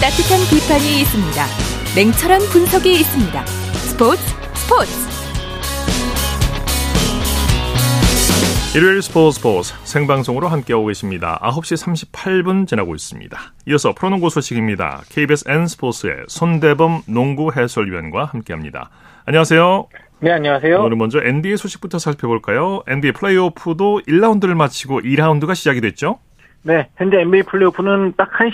따뜻한 0.00 0.38
비판이 0.48 1.00
있습니다. 1.00 1.44
냉철한 1.96 2.40
분석이 2.52 3.00
있습니다. 3.00 3.46
스포츠 3.46 4.22
스포츠 4.54 4.92
일요일 8.78 9.02
스포츠 9.02 9.38
스포츠 9.38 9.74
생방송으로 9.82 10.46
함께하고 10.46 10.86
계십니다. 10.86 11.40
9시 11.42 12.12
38분 12.12 12.68
지나고 12.68 12.94
있습니다. 12.94 13.36
이어서 13.66 13.92
프로농구 13.92 14.30
소식입니다. 14.30 15.02
KBS 15.08 15.48
N스포츠의 15.48 16.14
손대범 16.28 17.02
농구 17.08 17.50
해설위원과 17.50 18.26
함께합니다. 18.26 18.90
안녕하세요. 19.24 19.88
네, 20.20 20.30
안녕하세요. 20.30 20.78
오늘 20.80 20.96
먼저 20.96 21.18
NBA 21.20 21.56
소식부터 21.56 21.98
살펴볼까요? 21.98 22.84
NBA 22.86 23.12
플레이오프도 23.14 24.02
1라운드를 24.06 24.54
마치고 24.54 25.00
2라운드가 25.00 25.56
시작이 25.56 25.80
됐죠? 25.80 26.20
네, 26.62 26.88
현재 26.96 27.20
NBA 27.20 27.44
플레이오프는 27.44 28.14
딱 28.16 28.28
한 28.38 28.52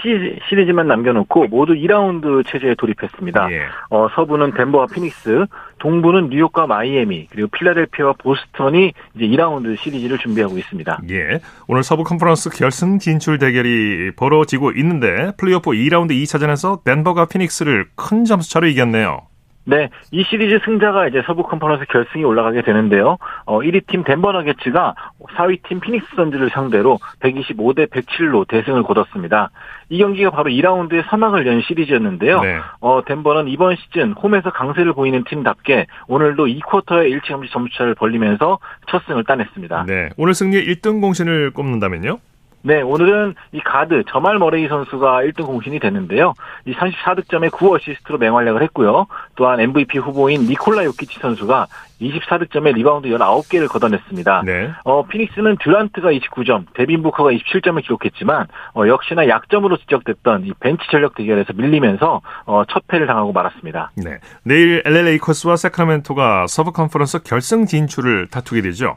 시리즈만 0.49 0.89
남겨놓고 0.89 1.49
모두 1.49 1.75
2라운드 1.75 2.43
체제에 2.47 2.75
돌입했습니다. 2.77 3.53
예. 3.53 3.67
어, 3.91 4.09
서부는 4.15 4.53
덴버와 4.55 4.87
피닉스, 4.87 5.45
동부는 5.79 6.31
뉴욕과 6.31 6.67
마이애미, 6.67 7.29
그리고 7.31 7.49
필라델피아와 7.49 8.15
보스턴이 8.15 8.93
이제 9.15 9.27
2라운드 9.27 9.77
시리즈를 9.77 10.17
준비하고 10.17 10.57
있습니다. 10.57 11.01
예. 11.11 11.41
오늘 11.69 11.83
서부 11.83 12.03
컨퍼런스 12.05 12.49
결승 12.51 12.99
진출 12.99 13.39
대결이 13.39 14.13
벌어지고 14.17 14.73
있는데 14.73 15.33
플레이오프 15.37 15.73
2라운드 15.73 16.13
2차전에서 16.13 16.83
덴버가 16.85 17.27
피닉스를 17.27 17.89
큰 17.95 18.25
점수 18.25 18.51
차로 18.51 18.67
이겼네요. 18.69 19.21
네, 19.67 19.89
이 20.11 20.23
시리즈 20.25 20.59
승자가 20.65 21.09
이제 21.09 21.23
서부 21.27 21.43
컨퍼런스 21.43 21.87
결승이 21.87 22.23
올라가게 22.23 22.63
되는데요. 22.63 23.17
어, 23.47 23.61
1위 23.61 23.87
팀 23.87 24.05
덴버 24.05 24.33
너게츠가 24.33 24.95
4위 25.37 25.63
팀 25.67 25.81
피닉스 25.81 26.17
선즈를 26.17 26.51
상대로 26.51 26.99
125대 27.21 27.89
107로 27.89 28.47
대승을 28.47 28.83
거뒀습니다. 28.83 29.51
이 29.89 29.99
경기가 29.99 30.31
바로 30.31 30.51
2라운드의 30.51 31.09
서막을 31.09 31.47
연 31.47 31.63
시리즈였는데요. 31.63 32.41
네. 32.41 32.59
어, 32.81 33.03
덴버는 33.05 33.49
이번 33.49 33.77
시즌 33.77 34.13
홈에서 34.13 34.51
강세를 34.51 34.93
보이는 34.93 35.25
팀답게 35.25 35.87
오늘도 36.09 36.47
2쿼터에 36.47 37.11
일찌감치 37.11 37.51
점수차를 37.51 37.95
벌리면서 37.95 38.59
첫 38.89 39.03
승을 39.07 39.25
따냈습니다. 39.25 39.85
네, 39.87 40.11
오늘 40.17 40.35
승리의 40.35 40.67
1등 40.67 41.01
공신을 41.01 41.53
꼽는다면요? 41.53 42.19
네, 42.67 42.81
오늘은 42.81 43.35
이 43.53 43.61
가드 43.61 44.05
저말 44.09 44.39
머레이 44.39 44.69
선수가 44.69 45.23
1등 45.25 45.45
공신이 45.45 45.81
됐는데요. 45.81 46.33
이 46.65 46.73
34득점에 46.73 47.51
9어시스트로 47.51 48.19
맹활약을 48.19 48.63
했고요. 48.63 49.07
또한 49.37 49.61
MVP 49.61 49.99
후보인 49.99 50.47
니콜라 50.47 50.87
요키치 50.87 51.19
선수가 51.21 51.67
24득점에 52.01 52.73
리바운드 52.73 53.09
19개를 53.09 53.69
걷어냈습니다. 53.69 54.43
네. 54.47 54.71
어, 54.85 55.07
피닉스는 55.07 55.59
듀란트가 55.63 56.11
29점, 56.13 56.65
데빈 56.73 57.03
부커가 57.03 57.33
27점을 57.33 57.83
기록했지만 57.83 58.47
어, 58.75 58.89
역시나 58.89 59.29
약점으로 59.29 59.77
지적됐던 59.77 60.47
이 60.47 60.53
벤치 60.59 60.85
전력 60.91 61.15
대결에서 61.17 61.53
밀리면서 61.53 62.23
어, 62.47 62.63
첫 62.71 62.87
패를 62.87 63.07
당하고 63.07 63.35
말았습니다. 63.35 63.93
네. 63.97 64.21
내일 64.43 64.83
LA 64.87 65.03
레이커스와 65.03 65.57
세크라멘토가 65.57 66.47
서브 66.47 66.73
컨퍼런스 66.73 67.25
결승 67.25 67.67
진출을 67.67 68.29
다투게 68.29 68.63
되죠. 68.63 68.97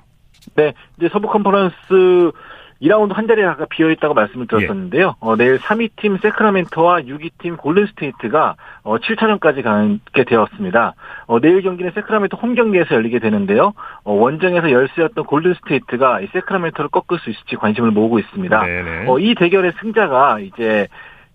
네, 0.56 0.74
이제 0.98 1.10
서부 1.12 1.28
컨퍼런스 1.28 2.32
2라운드 2.82 3.14
한 3.14 3.28
자리가 3.28 3.58
비어 3.70 3.90
있다고 3.92 4.14
말씀을 4.14 4.48
드렸었는데요. 4.48 5.08
예. 5.08 5.12
어, 5.20 5.36
내일 5.36 5.58
3위 5.60 5.92
팀 5.96 6.18
새크라멘토와 6.18 7.02
6위 7.02 7.32
팀 7.40 7.58
골든스테이트가 7.58 8.56
어, 8.84 8.98
7차전까지 8.98 9.64
가게 9.64 10.24
되었습니다. 10.24 10.94
어, 11.26 11.40
내일 11.40 11.62
경기는 11.62 11.92
새크라멘토 11.94 12.38
홈 12.38 12.56
경기에서 12.56 12.96
열리게 12.96 13.20
되는데요. 13.20 13.74
어, 14.04 14.14
원정에서 14.14 14.72
열세였던 14.72 15.26
골든스테이트가 15.26 16.22
이 16.22 16.28
새크라멘토를 16.34 16.90
꺾을 16.90 17.20
수 17.20 17.30
있을지 17.30 17.56
관심을 17.56 17.92
모으고 17.92 18.20
있습니다. 18.20 18.64
어, 19.08 19.20
이 19.20 19.36
대결의 19.36 19.74
승자가 19.80 20.40
이제 20.40 20.88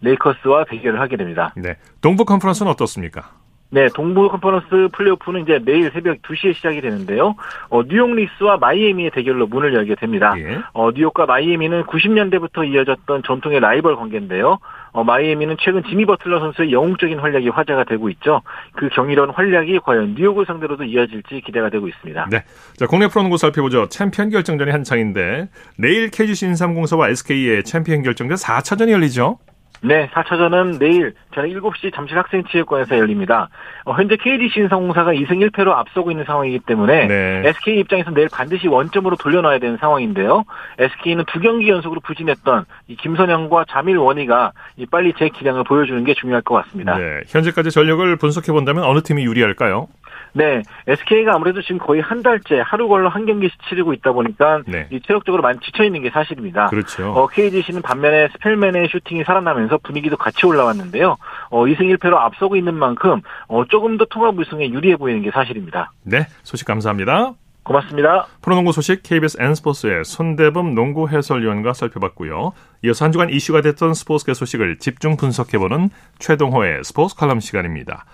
레이커스와 0.03 0.65
대결을 0.65 1.01
하게 1.01 1.17
됩니다. 1.17 1.53
네. 1.57 1.77
동부 2.01 2.25
컨퍼런스는 2.25 2.71
어떻습니까? 2.73 3.42
네, 3.75 3.89
동부 3.89 4.29
컨퍼런스 4.29 4.89
플레이오프는 4.93 5.45
이제 5.45 5.59
내일 5.65 5.91
새벽 5.93 6.21
2시에 6.21 6.55
시작이 6.55 6.83
되는데요. 6.83 7.35
어, 7.71 7.83
뉴욕 7.83 8.15
닉스와 8.15 8.59
마이애미의 8.59 9.13
대결로 9.13 9.47
문을 9.47 9.73
열게 9.73 9.95
됩니다. 9.95 10.35
예. 10.37 10.59
어, 10.75 10.91
뉴욕과 10.91 11.25
마이애미는 11.25 11.85
90년대부터 11.85 12.71
이어졌던 12.71 13.23
전통의 13.27 13.61
라이벌 13.61 13.97
관계인데요. 13.97 14.59
어, 14.93 15.05
마이애미는 15.05 15.57
최근 15.59 15.83
지미 15.85 16.05
버틀러 16.05 16.41
선수의 16.41 16.71
영웅적인 16.71 17.19
활약이 17.19 17.49
화제가 17.49 17.85
되고 17.85 18.11
있죠. 18.11 18.43
그 18.75 18.91
경이로운 18.91 19.31
활약이 19.31 19.79
과연 19.79 20.17
뉴욕을 20.19 20.45
상대로도 20.45 20.85
이어질지 20.85 21.41
기대가 21.41 21.71
되고 21.71 21.89
있습니다. 21.89 22.27
네. 22.31 22.45
자, 22.77 22.87
국내 22.87 23.09
프로농구 23.09 23.39
살펴보죠. 23.39 23.89
챔피언 23.89 24.29
결정전이 24.29 24.71
한창인데 24.71 25.49
내일 25.79 26.11
KGC 26.11 26.45
인삼공사와 26.45 27.09
SK의 27.09 27.65
챔피언 27.65 28.03
결정전 28.03 28.37
4차전이 28.37 28.91
열리죠. 28.91 29.39
네, 29.85 30.09
4차전은 30.11 30.79
내일 30.79 31.15
저녁 31.35 31.61
7시 31.61 31.93
잠실 31.93 32.17
학생체육관에서 32.17 32.97
열립니다. 32.99 33.49
어, 33.85 33.93
현재 33.95 34.17
KDC 34.17 34.61
인상공사가 34.61 35.13
2승 35.13 35.49
1패로 35.51 35.71
앞서고 35.71 36.13
있는 36.13 36.25
상황이기 36.25 36.61
때문에 36.61 37.07
네. 37.09 37.43
SK 37.47 37.81
입장에서 37.81 38.13
내일 38.13 38.29
반드시 38.33 38.69
원점으로 38.69 39.17
돌려놔야 39.17 39.59
되는 39.59 39.77
상황인데요. 39.79 40.45
SK는 40.79 41.25
두 41.27 41.41
경기 41.41 41.69
연속으로 41.69 42.01
부진했던 42.01 42.65
이 42.87 42.97
김선영과 42.97 43.65
자밀 43.69 43.99
원희가 43.99 44.53
이 44.77 44.87
빨리 44.87 45.13
제 45.19 45.29
기량을 45.29 45.65
보여주는 45.65 46.03
게 46.05 46.15
중요할 46.15 46.43
것 46.43 46.55
같습니다. 46.63 46.97
네. 46.97 47.23
현재까지 47.27 47.73
전력을 47.73 48.17
분석해 48.17 48.53
본다면 48.53 48.85
어느 48.85 49.01
팀이 49.03 49.25
유리할까요? 49.25 49.89
네, 50.35 50.63
SK가 50.87 51.35
아무래도 51.35 51.61
지금 51.63 51.79
거의 51.79 52.01
한 52.01 52.23
달째 52.23 52.63
하루 52.65 52.89
걸러 52.89 53.09
한 53.09 53.27
경기씩 53.27 53.59
치르고 53.69 53.93
있다 53.95 54.13
보니까 54.13 54.63
네. 54.67 54.87
이 54.91 55.01
체력적으로 55.01 55.43
많이 55.43 55.59
지쳐 55.61 55.85
있는 55.85 56.03
게 56.03 56.11
사실입니다. 56.11 56.67
그렇죠. 56.67 57.13
어, 57.13 57.27
KGC는 57.27 57.83
반면에 57.83 58.29
스펠맨의 58.33 58.89
슈팅이 58.89 59.25
살아나면서 59.25 59.79
분위기도 59.83 60.17
같이 60.17 60.47
올라왔는데요. 60.47 61.17
어, 61.51 61.65
2승 61.65 61.81
1패로 61.97 62.15
앞서고 62.15 62.57
있는 62.57 62.75
만큼 62.75 63.21
어, 63.49 63.65
조금 63.67 63.99
더 63.99 64.05
통합 64.07 64.39
우승에 64.39 64.71
유리해 64.71 64.97
보이는 64.97 65.23
게 65.23 65.31
사실입니다. 65.31 65.93
네, 66.03 66.27
소식 66.43 66.67
감사합니다. 66.67 67.35
고맙습니다. 67.63 68.27
프로농구 68.41 68.73
소식 68.73 69.03
KBS 69.03 69.41
N스포츠의 69.41 70.05
손대범 70.05 70.75
농구 70.75 71.09
해설위원과 71.09 71.75
살펴봤고요. 71.75 72.53
이어서 72.85 73.05
한 73.05 73.13
주간 73.13 73.31
이슈가 73.31 73.61
됐던 73.61 73.95
스포츠계 73.95 74.35
소식을 74.35 74.79
집중 74.79 75.17
분석해보는 75.17 75.91
최동호의 76.19 76.83
스포츠 76.83 77.15
칼럼 77.15 77.39
시간입니다. 77.39 78.05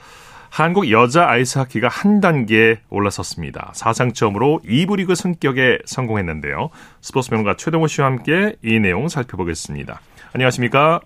한국 0.51 0.91
여자 0.91 1.29
아이스하키가 1.29 1.89
한 1.89 2.21
단계 2.21 2.79
올라섰습니다. 2.91 3.71
사상 3.75 4.13
처음으로 4.13 4.61
2부 4.65 4.97
리그 4.97 5.15
승격에 5.15 5.79
성공했는데요. 5.85 6.71
스포츠 7.01 7.33
평론가 7.33 7.55
최동호 7.57 7.87
씨와 7.87 8.07
함께 8.09 8.57
이 8.63 8.81
내용 8.81 9.09
살펴보겠습니다. 9.09 10.01
안녕하십니까? 10.35 11.01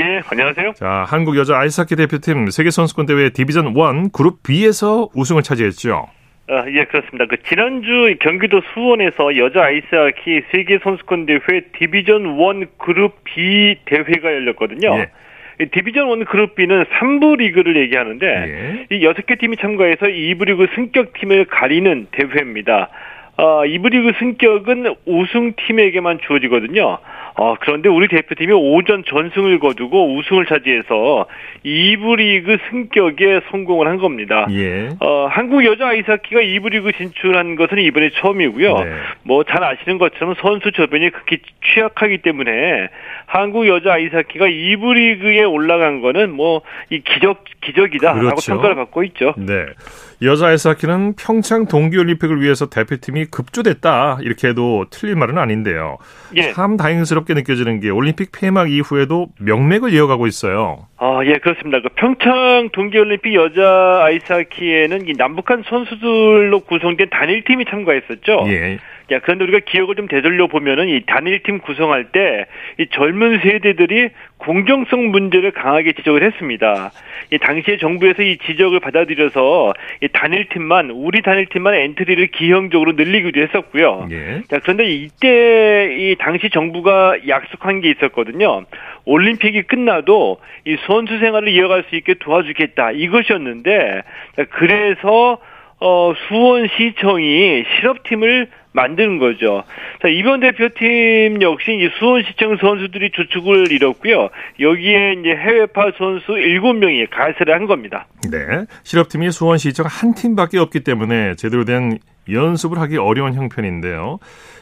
예, 0.00 0.20
안녕하세요. 0.30 0.74
자, 0.74 1.04
한국 1.08 1.36
여자 1.36 1.58
아이스하키 1.58 1.96
대표팀 1.96 2.50
세계 2.50 2.70
선수권 2.70 3.06
대회 3.06 3.30
디비전 3.30 3.68
1 3.68 4.12
그룹 4.12 4.42
B에서 4.42 5.08
우승을 5.14 5.42
차지했죠. 5.42 6.08
아, 6.50 6.64
예, 6.68 6.84
그렇습니다. 6.84 7.26
그 7.26 7.36
지난주 7.42 8.16
경기도 8.20 8.60
수원에서 8.72 9.36
여자 9.36 9.64
아이스하키 9.64 10.42
세계 10.50 10.78
선수권 10.82 11.26
대회 11.26 11.40
디비전 11.78 12.38
1 12.38 12.68
그룹 12.78 13.22
B 13.24 13.76
대회가 13.86 14.32
열렸거든요. 14.32 14.98
예. 14.98 15.10
디비전 15.72 16.08
1 16.18 16.24
그룹 16.26 16.54
B는 16.54 16.84
3부 16.84 17.38
리그를 17.38 17.76
얘기하는데 17.76 18.26
예. 18.26 18.96
이 18.96 19.00
6개 19.04 19.38
팀이 19.38 19.56
참가해서 19.56 20.06
2부 20.06 20.46
리그 20.46 20.68
승격 20.74 21.12
팀을 21.14 21.46
가리는 21.46 22.06
대회입니다. 22.12 22.88
어, 23.38 23.62
2부 23.62 23.90
리그 23.90 24.12
승격은 24.18 24.94
우승팀에게만 25.06 26.18
주어지거든요. 26.26 26.98
어, 27.40 27.54
그런데 27.60 27.88
우리 27.88 28.08
대표팀이 28.08 28.52
오전 28.52 29.04
전승을 29.04 29.60
거두고 29.60 30.16
우승을 30.16 30.46
차지해서 30.46 31.26
2부 31.64 32.16
리그 32.16 32.58
승격에 32.68 33.42
성공을 33.52 33.86
한 33.86 33.98
겁니다. 33.98 34.48
예. 34.50 34.88
어, 34.98 35.28
한국 35.30 35.64
여자 35.64 35.86
아이스하키가 35.86 36.40
2부 36.40 36.70
리그 36.70 36.90
진출한 36.92 37.54
것은 37.54 37.78
이번에 37.78 38.10
처음이고요. 38.10 38.74
네. 38.78 38.92
뭐잘 39.22 39.62
아시는 39.62 39.98
것처럼 39.98 40.34
선수 40.40 40.72
저변이 40.72 41.10
극히 41.10 41.38
취약하기 41.72 42.18
때문에 42.18 42.88
한국 43.28 43.68
여자 43.68 43.92
아이스하키가 43.92 44.46
2부 44.46 44.94
리그에 44.94 45.44
올라간 45.44 46.00
거는 46.00 46.32
뭐 46.32 46.62
이 46.90 47.00
기적 47.00 47.44
기적이다라고 47.60 48.20
그렇죠. 48.20 48.52
평가를 48.52 48.76
받고 48.76 49.02
있죠. 49.04 49.34
네. 49.36 49.66
여자 50.22 50.46
아이스하키는 50.48 51.16
평창 51.16 51.66
동계올림픽을 51.66 52.40
위해서 52.40 52.70
대표팀이 52.70 53.26
급조됐다 53.26 54.18
이렇게 54.22 54.48
해도 54.48 54.86
틀린 54.90 55.18
말은 55.18 55.36
아닌데요. 55.36 55.98
예. 56.36 56.52
참 56.52 56.78
다행스럽게 56.78 57.34
느껴지는 57.34 57.80
게 57.80 57.90
올림픽 57.90 58.32
폐막 58.32 58.70
이후에도 58.70 59.28
명맥을 59.38 59.92
이어가고 59.92 60.26
있어요. 60.26 60.86
아, 60.96 61.20
예, 61.24 61.34
그렇습니다. 61.34 61.80
그 61.82 61.90
평창 61.94 62.70
동계올림픽 62.72 63.34
여자 63.34 64.00
아이스하키에는 64.04 65.06
이 65.08 65.12
남북한 65.18 65.62
선수들로 65.68 66.60
구성된 66.60 67.10
단일팀이 67.10 67.66
참가했었죠. 67.66 68.44
예. 68.48 68.78
야, 69.10 69.20
그런데 69.20 69.44
우리가 69.44 69.60
기억을 69.66 69.94
좀 69.96 70.06
되돌려 70.08 70.46
보면은 70.46 70.88
이 70.88 71.02
단일팀 71.06 71.60
구성할 71.60 72.12
때 72.12 72.46
이 72.78 72.86
젊은 72.90 73.40
세대들이 73.40 74.10
공정성 74.38 75.10
문제를 75.10 75.50
강하게 75.50 75.92
지적을 75.92 76.22
했습니다. 76.22 76.92
이 77.32 77.38
당시에 77.38 77.76
정부에서 77.78 78.22
이 78.22 78.38
지적을 78.38 78.78
받아들여서 78.78 79.74
이 80.02 80.08
단일팀만 80.08 80.90
우리 80.90 81.22
단일팀만 81.22 81.74
엔트리를 81.74 82.24
기형적으로 82.28 82.92
늘리기도 82.92 83.40
했었고요. 83.40 84.08
예. 84.12 84.42
자, 84.48 84.60
그런데 84.62 84.84
이때 84.84 85.96
이 85.98 86.16
당시 86.18 86.50
정부가 86.50 87.16
약속한 87.26 87.80
게 87.80 87.90
있었거든요. 87.90 88.64
올림픽이 89.04 89.62
끝나도 89.62 90.38
이 90.64 90.76
선수 90.86 91.18
생활을 91.18 91.48
이어갈 91.48 91.84
수 91.88 91.96
있게 91.96 92.14
도와주겠다 92.14 92.92
이것이었는데 92.92 94.02
자, 94.36 94.44
그래서 94.50 95.32
어, 95.32 95.38
수원시청이 96.28 97.64
실업팀을 97.76 98.48
만드는 98.72 99.18
거죠. 99.18 99.64
자, 100.02 100.08
이번 100.08 100.40
대표팀 100.40 101.42
역시 101.42 101.72
이 101.72 101.88
수원시청 101.98 102.58
선수들이 102.58 103.10
주축을 103.12 103.72
이뤘고요. 103.72 104.28
여기에 104.60 105.16
이제 105.20 105.30
해외파 105.30 105.92
선수 105.96 106.26
7명이 106.32 107.08
가세를 107.10 107.54
한 107.54 107.66
겁니다. 107.66 108.06
네. 108.30 108.38
실업팀이 108.84 109.30
수원시청 109.30 109.86
한 109.88 110.14
팀밖에 110.14 110.58
없기 110.58 110.80
때문에 110.80 111.34
제대로 111.36 111.64
된 111.64 111.98
연습을 112.30 112.78
하기 112.78 112.98
어려운 112.98 113.34
형편인데요. 113.34 114.18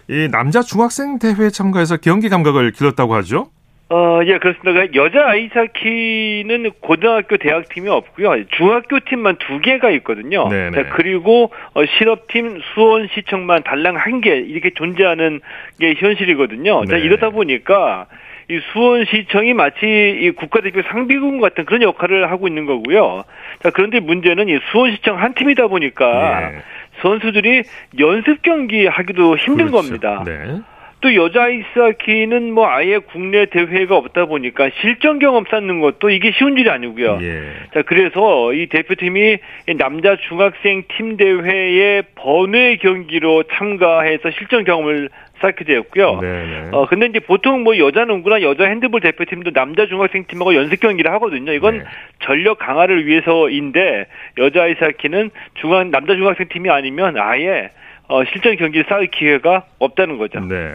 이 0.09 0.29
남자 0.31 0.63
중학생 0.63 1.19
대회에 1.19 1.51
참가해서 1.51 1.97
경기 1.97 2.29
감각을 2.29 2.71
길렀다고 2.73 3.15
하죠? 3.17 3.51
어, 3.89 4.21
예, 4.25 4.39
그렇습니다. 4.39 4.73
그러니까 4.73 4.95
여자 5.01 5.29
아이스하키는 5.29 6.71
고등학교, 6.81 7.37
대학팀이 7.37 7.89
없고요. 7.89 8.47
중학교 8.57 8.99
팀만 8.99 9.37
두 9.37 9.61
개가 9.61 9.91
있거든요. 9.91 10.49
네, 10.49 10.71
네. 10.71 10.83
자, 10.83 10.89
그리고 10.91 11.53
어, 11.75 11.85
실업팀 11.87 12.61
수원시청만 12.75 13.63
달랑 13.63 13.95
한 13.97 14.21
개 14.21 14.35
이렇게 14.35 14.71
존재하는 14.71 15.41
게 15.79 15.95
현실이거든요. 15.95 16.81
네. 16.81 16.87
자, 16.87 16.97
이러다 16.97 17.31
보니까 17.31 18.07
이 18.49 18.59
수원시청이 18.73 19.55
마치 19.55 19.87
이 19.87 20.31
국가대표 20.33 20.83
상비군 20.83 21.41
같은 21.41 21.65
그런 21.65 21.83
역할을 21.83 22.29
하고 22.31 22.49
있는 22.49 22.67
거고요. 22.67 23.23
자, 23.63 23.71
그런데 23.71 24.01
문제는 24.01 24.49
이 24.49 24.59
수원시청 24.73 25.21
한 25.23 25.35
팀이다 25.35 25.69
보니까 25.69 26.41
네. 26.51 26.59
선수들이 27.03 27.63
연습 28.01 28.43
경기 28.43 28.87
하기도 28.87 29.37
힘든 29.37 29.67
그렇죠. 29.67 29.77
겁니다. 29.77 30.25
네. 30.27 30.61
또 31.07 31.15
여자 31.15 31.45
아이스하키는 31.45 32.53
뭐 32.53 32.67
아예 32.67 32.99
국내 32.99 33.47
대회가 33.47 33.97
없다 33.97 34.25
보니까 34.25 34.71
실전 34.81 35.21
경험 35.21 35.45
쌓는 35.49 35.79
것도 35.79 36.11
이게 36.11 36.33
쉬운 36.33 36.59
일이 36.59 36.69
아니고요. 36.69 37.21
예. 37.23 37.43
자 37.73 37.83
그래서 37.83 38.53
이 38.53 38.67
대표팀이 38.67 39.39
남자 39.79 40.17
중학생 40.29 40.83
팀 40.89 41.17
대회에 41.17 42.03
번외 42.17 42.75
경기로 42.79 43.45
참가해서 43.53 44.33
실전 44.33 44.65
경험을 44.65 45.09
쌓게 45.41 45.65
되었고요. 45.65 46.19
네네. 46.21 46.45
네. 46.47 46.69
어 46.73 46.87
근데 46.87 47.07
이제 47.07 47.21
보통 47.21 47.63
뭐 47.63 47.79
여자 47.79 48.05
농구나 48.05 48.43
여자 48.43 48.65
핸드볼 48.65 49.01
대표팀도 49.01 49.53
남자 49.53 49.87
중학생 49.87 50.25
팀하고 50.27 50.57
연습 50.57 50.81
경기를 50.81 51.13
하거든요. 51.13 51.53
이건 51.53 51.79
네. 51.79 51.85
전력 52.19 52.59
강화를 52.59 53.07
위해서인데 53.07 54.07
여자 54.39 54.65
아이스하키는 54.65 55.31
중학 55.61 55.87
남자 55.91 56.17
중학생 56.17 56.49
팀이 56.49 56.69
아니면 56.69 57.17
아예 57.17 57.71
어, 58.09 58.25
실전 58.25 58.57
경기를 58.57 58.87
쌓을 58.89 59.11
기회가 59.11 59.65
없다는 59.79 60.19
거죠. 60.19 60.41
네. 60.41 60.75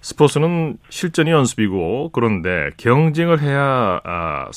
스포츠는 0.00 0.76
실전이 0.88 1.30
연습이고 1.30 2.10
그런데 2.12 2.70
경쟁을 2.76 3.40
해야 3.40 4.00
아, 4.04 4.48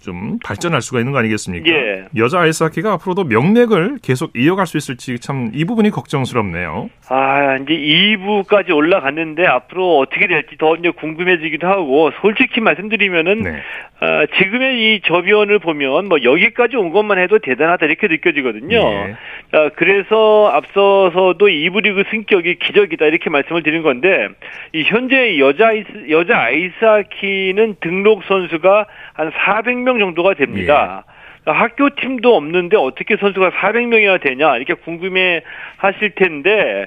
좀 0.00 0.38
발전할 0.44 0.80
수가 0.80 0.98
있는 1.00 1.12
거 1.12 1.18
아니겠습니까? 1.18 1.68
예. 1.70 2.04
여자 2.16 2.40
아이스하키가 2.40 2.92
앞으로도 2.94 3.24
명맥을 3.24 3.98
계속 4.02 4.32
이어갈 4.34 4.66
수 4.66 4.76
있을지 4.76 5.18
참 5.18 5.50
이 5.52 5.64
부분이 5.64 5.90
걱정스럽네요. 5.90 6.88
아, 7.08 7.56
이제 7.56 7.74
2부까지 7.74 8.74
올라갔는데 8.74 9.46
앞으로 9.46 9.98
어떻게 9.98 10.26
될지 10.26 10.56
더 10.58 10.76
이제 10.76 10.90
궁금해지기도 10.90 11.66
하고 11.66 12.10
솔직히 12.20 12.60
말씀드리면은 12.60 13.40
네. 13.42 13.56
아, 14.00 14.24
지금의 14.38 14.94
이 14.94 15.00
저비원을 15.04 15.58
보면 15.58 16.08
뭐 16.08 16.22
여기까지 16.22 16.76
온 16.76 16.90
것만 16.90 17.18
해도 17.18 17.38
대단하다 17.38 17.86
이렇게 17.86 18.06
느껴지거든요. 18.06 18.78
네. 18.78 19.14
자, 19.52 19.70
그래서 19.76 20.50
앞서서도 20.54 21.46
2부 21.46 21.82
리그 21.82 22.04
승격이 22.10 22.58
기적이다 22.60 23.06
이렇게 23.06 23.28
말씀을 23.28 23.62
드린 23.62 23.82
건데 23.82 24.28
이 24.72 24.82
현재 24.84 25.38
여자 25.38 25.68
아이스 25.68 25.88
여자 26.10 26.38
아이스하키는 26.38 27.76
등록 27.80 28.22
선수가 28.24 28.86
한 29.14 29.30
400명 29.30 29.89
정도가 29.98 30.34
됩니다. 30.34 31.04
예. 31.46 31.50
학교 31.50 31.88
팀도 31.90 32.36
없는데 32.36 32.76
어떻게 32.76 33.16
선수가 33.16 33.50
400명이나 33.50 34.20
되냐 34.20 34.56
이렇게 34.56 34.74
궁금해 34.74 35.42
하실 35.78 36.14
텐데 36.14 36.86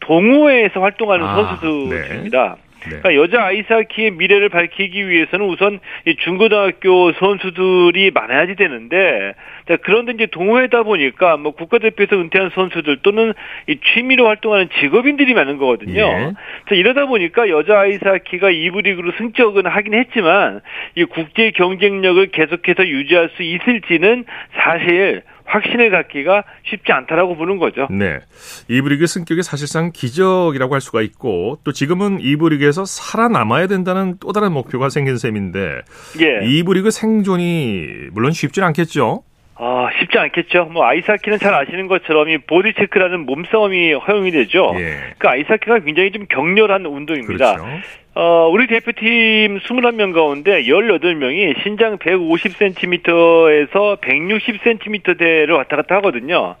동호회에서 0.00 0.80
활동하는 0.80 1.26
아, 1.26 1.34
선수들입니다. 1.34 2.56
네. 2.56 2.69
네. 2.88 3.00
그러니까 3.00 3.14
여자 3.14 3.44
아이스하키의 3.44 4.12
미래를 4.12 4.48
밝히기 4.48 5.08
위해서는 5.08 5.46
우선 5.46 5.80
이 6.06 6.16
중고등학교 6.16 7.12
선수들이 7.12 8.10
많아야지 8.12 8.56
되는데 8.56 9.34
자, 9.68 9.76
그런데 9.82 10.12
이제 10.12 10.26
동호회다 10.26 10.82
보니까 10.82 11.36
뭐 11.36 11.52
국가대표에서 11.52 12.16
은퇴한 12.16 12.50
선수들 12.54 12.98
또는 13.02 13.32
이 13.68 13.78
취미로 13.92 14.26
활동하는 14.26 14.68
직업인들이 14.80 15.34
많은 15.34 15.58
거거든요. 15.58 16.00
예. 16.00 16.32
자, 16.68 16.74
이러다 16.74 17.06
보니까 17.06 17.48
여자 17.48 17.78
아이스하키가 17.80 18.48
2부 18.50 18.82
리그로 18.82 19.12
승격은 19.18 19.66
하긴 19.66 19.94
했지만 19.94 20.60
이 20.96 21.04
국제 21.04 21.50
경쟁력을 21.52 22.26
계속해서 22.26 22.86
유지할 22.86 23.30
수 23.36 23.42
있을지는 23.42 24.24
사실 24.56 25.22
확신을 25.50 25.90
갖기가 25.90 26.44
쉽지 26.64 26.92
않다라고 26.92 27.36
보는 27.36 27.58
거죠. 27.58 27.88
네. 27.90 28.20
2부 28.68 28.88
리그 28.88 29.06
승격이 29.06 29.42
사실상 29.42 29.90
기적이라고 29.92 30.74
할 30.74 30.80
수가 30.80 31.02
있고 31.02 31.58
또 31.64 31.72
지금은 31.72 32.18
2부 32.18 32.50
리그에서 32.50 32.84
살아남아야 32.84 33.66
된다는 33.66 34.16
또 34.20 34.32
다른 34.32 34.52
목표가 34.52 34.88
생긴 34.88 35.16
셈인데 35.16 35.80
예. 36.20 36.40
2부 36.46 36.74
리그 36.74 36.90
생존이 36.90 38.08
물론 38.12 38.32
쉽지는 38.32 38.68
않겠죠. 38.68 39.24
아, 39.62 39.90
쉽지 39.98 40.18
않겠죠. 40.18 40.66
뭐 40.72 40.86
아이스하키는 40.86 41.38
잘 41.38 41.52
아시는 41.52 41.86
것처럼 41.86 42.30
이 42.30 42.38
보디 42.38 42.72
체크라는 42.78 43.26
몸싸움이 43.26 43.92
허용이 43.92 44.30
되죠. 44.30 44.72
예. 44.76 45.14
그 45.18 45.28
아이스하키가 45.28 45.80
굉장히 45.80 46.12
좀 46.12 46.24
격렬한 46.30 46.86
운동입니다. 46.86 47.56
그렇죠. 47.56 47.80
어, 48.22 48.50
우리 48.52 48.66
대표팀 48.66 49.60
21명 49.60 50.12
가운데 50.12 50.64
18명이 50.64 51.62
신장 51.62 51.96
150cm에서 51.96 53.98
160cm대를 53.98 55.56
왔다 55.56 55.76
갔다 55.76 55.94
하거든요. 55.96 56.56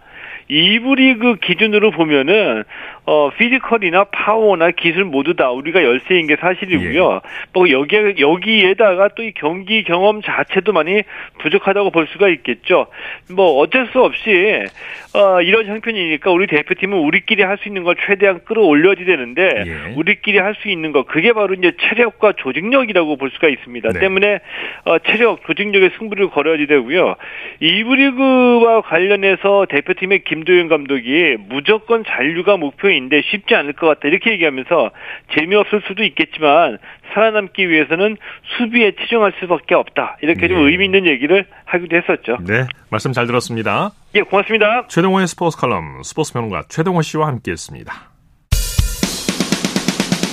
2부 0.50 0.96
리그 0.96 1.36
기준으로 1.36 1.92
보면은 1.92 2.64
어 3.06 3.30
피지컬이나 3.30 4.04
파워나 4.04 4.72
기술 4.72 5.04
모두 5.04 5.34
다 5.34 5.50
우리가 5.50 5.84
열세인 5.84 6.26
게 6.26 6.36
사실이고요. 6.36 7.12
예. 7.14 7.20
뭐 7.52 7.70
여기 7.70 7.96
여기에다가 8.18 9.08
또 9.08 9.22
이 9.22 9.32
경기 9.36 9.84
경험 9.84 10.22
자체도 10.22 10.72
많이 10.72 11.02
부족하다고 11.38 11.90
볼 11.90 12.08
수가 12.08 12.28
있겠죠. 12.30 12.86
뭐 13.30 13.60
어쩔 13.60 13.86
수 13.88 14.00
없이 14.00 14.64
어 15.12 15.42
이런 15.42 15.66
형편이니까 15.66 16.30
우리 16.30 16.46
대표팀은 16.46 16.96
우리끼리 16.98 17.42
할 17.42 17.58
수 17.60 17.68
있는 17.68 17.82
걸 17.82 17.96
최대한 18.06 18.40
끌어올려야 18.44 18.94
되는데 18.94 19.42
예. 19.66 19.94
우리끼리 19.96 20.38
할 20.38 20.54
수 20.62 20.68
있는 20.68 20.92
거 20.92 21.02
그게 21.02 21.32
바로 21.32 21.54
이제 21.54 21.72
체력과 21.80 22.34
조직력이라고 22.38 23.16
볼 23.16 23.30
수가 23.30 23.48
있습니다. 23.48 23.88
네. 23.92 23.98
때문에 24.00 24.38
어 24.84 24.98
체력 25.00 25.44
조직력의 25.46 25.90
승부를 25.98 26.30
걸어야 26.30 26.56
되고요. 26.64 27.16
2부 27.60 27.96
리그와 27.96 28.82
관련해서 28.82 29.66
대표팀의 29.68 30.22
김도현 30.24 30.68
감독이 30.68 31.36
무조건 31.48 32.04
잔류가 32.04 32.56
목표인 32.56 33.04
인데 33.04 33.22
쉽지 33.22 33.54
않을 33.54 33.72
것 33.74 33.86
같다 33.88 34.08
이렇게 34.08 34.30
얘기하면서 34.32 34.90
재미없을 35.36 35.82
수도 35.86 36.04
있겠지만 36.04 36.78
살아남기 37.12 37.68
위해서는 37.68 38.16
수비에 38.56 38.92
치중할 39.00 39.32
수밖에 39.40 39.74
없다 39.74 40.18
이렇게 40.22 40.48
좀 40.48 40.58
네. 40.58 40.70
의미 40.70 40.86
있는 40.86 41.06
얘기를 41.06 41.46
하기도 41.64 41.96
했었죠. 41.96 42.38
네, 42.46 42.66
말씀 42.90 43.12
잘 43.12 43.26
들었습니다. 43.26 43.90
예, 44.14 44.22
고맙습니다. 44.22 44.86
최동호의 44.88 45.26
스포츠 45.26 45.56
칼럼 45.56 46.02
스포츠 46.02 46.32
평론가 46.32 46.64
최동호 46.68 47.02
씨와 47.02 47.26
함께했습니다. 47.28 47.92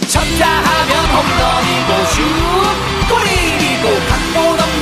쳤다 0.08 0.46
하면 0.48 0.92
홈런이고 1.14 2.06
슛 2.06 2.87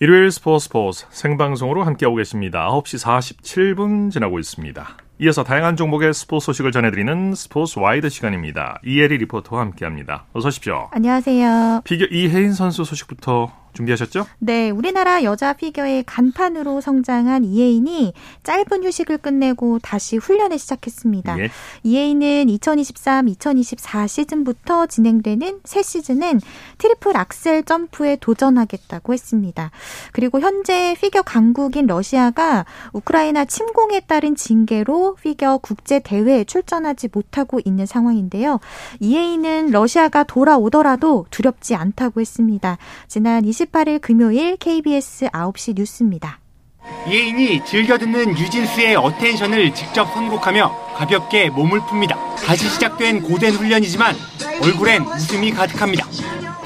일요일 0.00 0.30
스포츠 0.30 0.66
스포츠 0.66 1.06
생방송으로 1.10 1.82
함께하고 1.82 2.14
계십니다. 2.18 2.68
9시 2.70 3.04
47분 3.04 4.12
지나고 4.12 4.38
있습니다. 4.38 4.86
이어서 5.22 5.42
다양한 5.42 5.74
종목의 5.74 6.14
스포츠 6.14 6.46
소식을 6.46 6.70
전해드리는 6.70 7.34
스포츠 7.34 7.80
와이드 7.80 8.08
시간입니다. 8.08 8.80
이혜리 8.84 9.18
리포터와 9.18 9.60
함께합니다. 9.60 10.26
어서 10.32 10.46
오십시오. 10.48 10.86
안녕하세요. 10.92 11.80
피겨 11.82 12.04
이해인 12.04 12.52
선수 12.52 12.84
소식부터 12.84 13.52
준비하셨죠? 13.78 14.26
네, 14.38 14.70
우리나라 14.70 15.22
여자 15.22 15.52
피겨의 15.52 16.04
간판으로 16.04 16.80
성장한 16.80 17.44
이해인이 17.44 18.12
짧은 18.42 18.84
휴식을 18.84 19.18
끝내고 19.18 19.78
다시 19.78 20.16
훈련을 20.16 20.58
시작했습니다. 20.58 21.38
예. 21.38 21.50
이해인은 21.84 22.46
2023-2024 22.46 24.08
시즌부터 24.08 24.86
진행되는 24.86 25.60
새 25.64 25.82
시즌은 25.82 26.40
트리플 26.78 27.16
악셀 27.16 27.62
점프에 27.64 28.16
도전하겠다고 28.16 29.12
했습니다. 29.12 29.70
그리고 30.12 30.40
현재 30.40 30.96
피겨 31.00 31.22
강국인 31.22 31.86
러시아가 31.86 32.66
우크라이나 32.92 33.44
침공에 33.44 34.00
따른 34.00 34.34
징계로 34.34 35.16
피겨 35.22 35.58
국제 35.58 36.00
대회에 36.00 36.44
출전하지 36.44 37.10
못하고 37.12 37.60
있는 37.64 37.86
상황인데요. 37.86 38.58
이해인은 39.00 39.70
러시아가 39.70 40.24
돌아오더라도 40.24 41.26
두렵지 41.30 41.74
않다고 41.74 42.20
했습니다. 42.20 42.78
지난 43.06 43.44
28일 43.68 44.00
금요일 44.00 44.56
KBS 44.56 45.26
9시 45.26 45.74
뉴스입니다. 45.76 46.40
해인이 47.08 47.64
즐겨 47.64 47.98
듣는 47.98 48.34
뉴진스의 48.34 48.96
Attention을 48.96 49.74
직접 49.74 50.06
선곡하며 50.12 50.94
가볍게 50.96 51.50
몸을 51.50 51.80
풉니다. 51.80 52.16
다시 52.44 52.68
시작된 52.68 53.22
고된 53.22 53.54
훈련이지만 53.54 54.14
얼굴엔 54.62 55.02
웃음이 55.02 55.52
가득합니다. 55.52 56.06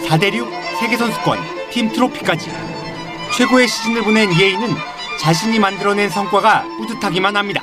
4대륙 0.08 0.48
세계선수권 0.80 1.38
팀 1.70 1.92
트로피까지 1.92 2.50
최고의 3.36 3.68
시즌을 3.68 4.02
보낸 4.02 4.32
예인은 4.38 4.68
자신이 5.20 5.58
만들어낸 5.58 6.08
성과가 6.08 6.64
뿌듯하기만 6.78 7.36
합니다. 7.36 7.62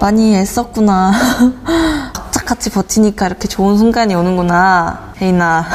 많이 0.00 0.36
애썼구나. 0.36 1.12
착같이 2.30 2.70
버티니까 2.70 3.26
이렇게 3.26 3.48
좋은 3.48 3.76
순간이 3.76 4.14
오는구나. 4.14 5.12
혜인아. 5.20 5.66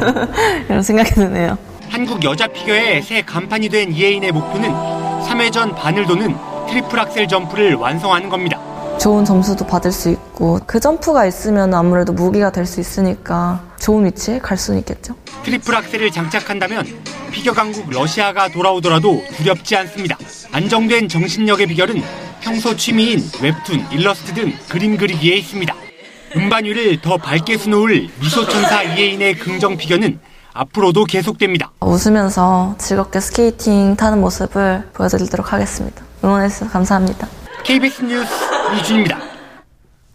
이런 0.68 0.82
생각이 0.82 1.14
드네요. 1.14 1.67
한국 1.90 2.22
여자 2.24 2.46
피겨의 2.46 3.02
새 3.02 3.22
간판이 3.22 3.68
된 3.68 3.92
이혜인의 3.92 4.32
목표는 4.32 4.70
3회 4.70 5.52
전 5.52 5.74
반을 5.74 6.06
도는 6.06 6.34
트리플 6.68 6.98
악셀 7.00 7.26
점프를 7.28 7.74
완성하는 7.74 8.28
겁니다. 8.28 8.60
좋은 8.98 9.24
점수도 9.24 9.66
받을 9.66 9.92
수 9.92 10.10
있고 10.10 10.60
그 10.66 10.80
점프가 10.80 11.24
있으면 11.26 11.72
아무래도 11.72 12.12
무기가 12.12 12.50
될 12.50 12.66
수 12.66 12.80
있으니까 12.80 13.62
좋은 13.80 14.04
위치에 14.04 14.38
갈 14.38 14.58
수는 14.58 14.80
있겠죠. 14.80 15.14
트리플 15.44 15.74
악셀을 15.74 16.10
장착한다면 16.10 16.84
피겨 17.30 17.52
강국 17.52 17.88
러시아가 17.90 18.48
돌아오더라도 18.48 19.22
두렵지 19.36 19.76
않습니다. 19.76 20.18
안정된 20.52 21.08
정신력의 21.08 21.68
비결은 21.68 22.02
평소 22.40 22.76
취미인 22.76 23.20
웹툰, 23.40 23.86
일러스트 23.92 24.34
등 24.34 24.52
그림 24.68 24.96
그리기에 24.96 25.36
있습니다. 25.36 25.74
은반 26.36 26.68
위를 26.68 27.00
더 27.00 27.16
밝게 27.16 27.56
수놓을 27.56 28.08
미소천사 28.20 28.82
이해인의 28.82 29.38
긍정 29.38 29.76
피겨는 29.76 30.18
앞으로도 30.52 31.04
계속됩니다. 31.04 31.70
웃으면서 31.80 32.74
즐겁게 32.78 33.20
스케이팅 33.20 33.96
타는 33.96 34.20
모습을 34.20 34.88
보여드리도록 34.94 35.52
하겠습니다. 35.52 36.02
응원해주셔서 36.24 36.70
감사합니다. 36.70 37.28
KBS 37.64 38.02
뉴스 38.02 38.32
이준입니다. 38.80 39.27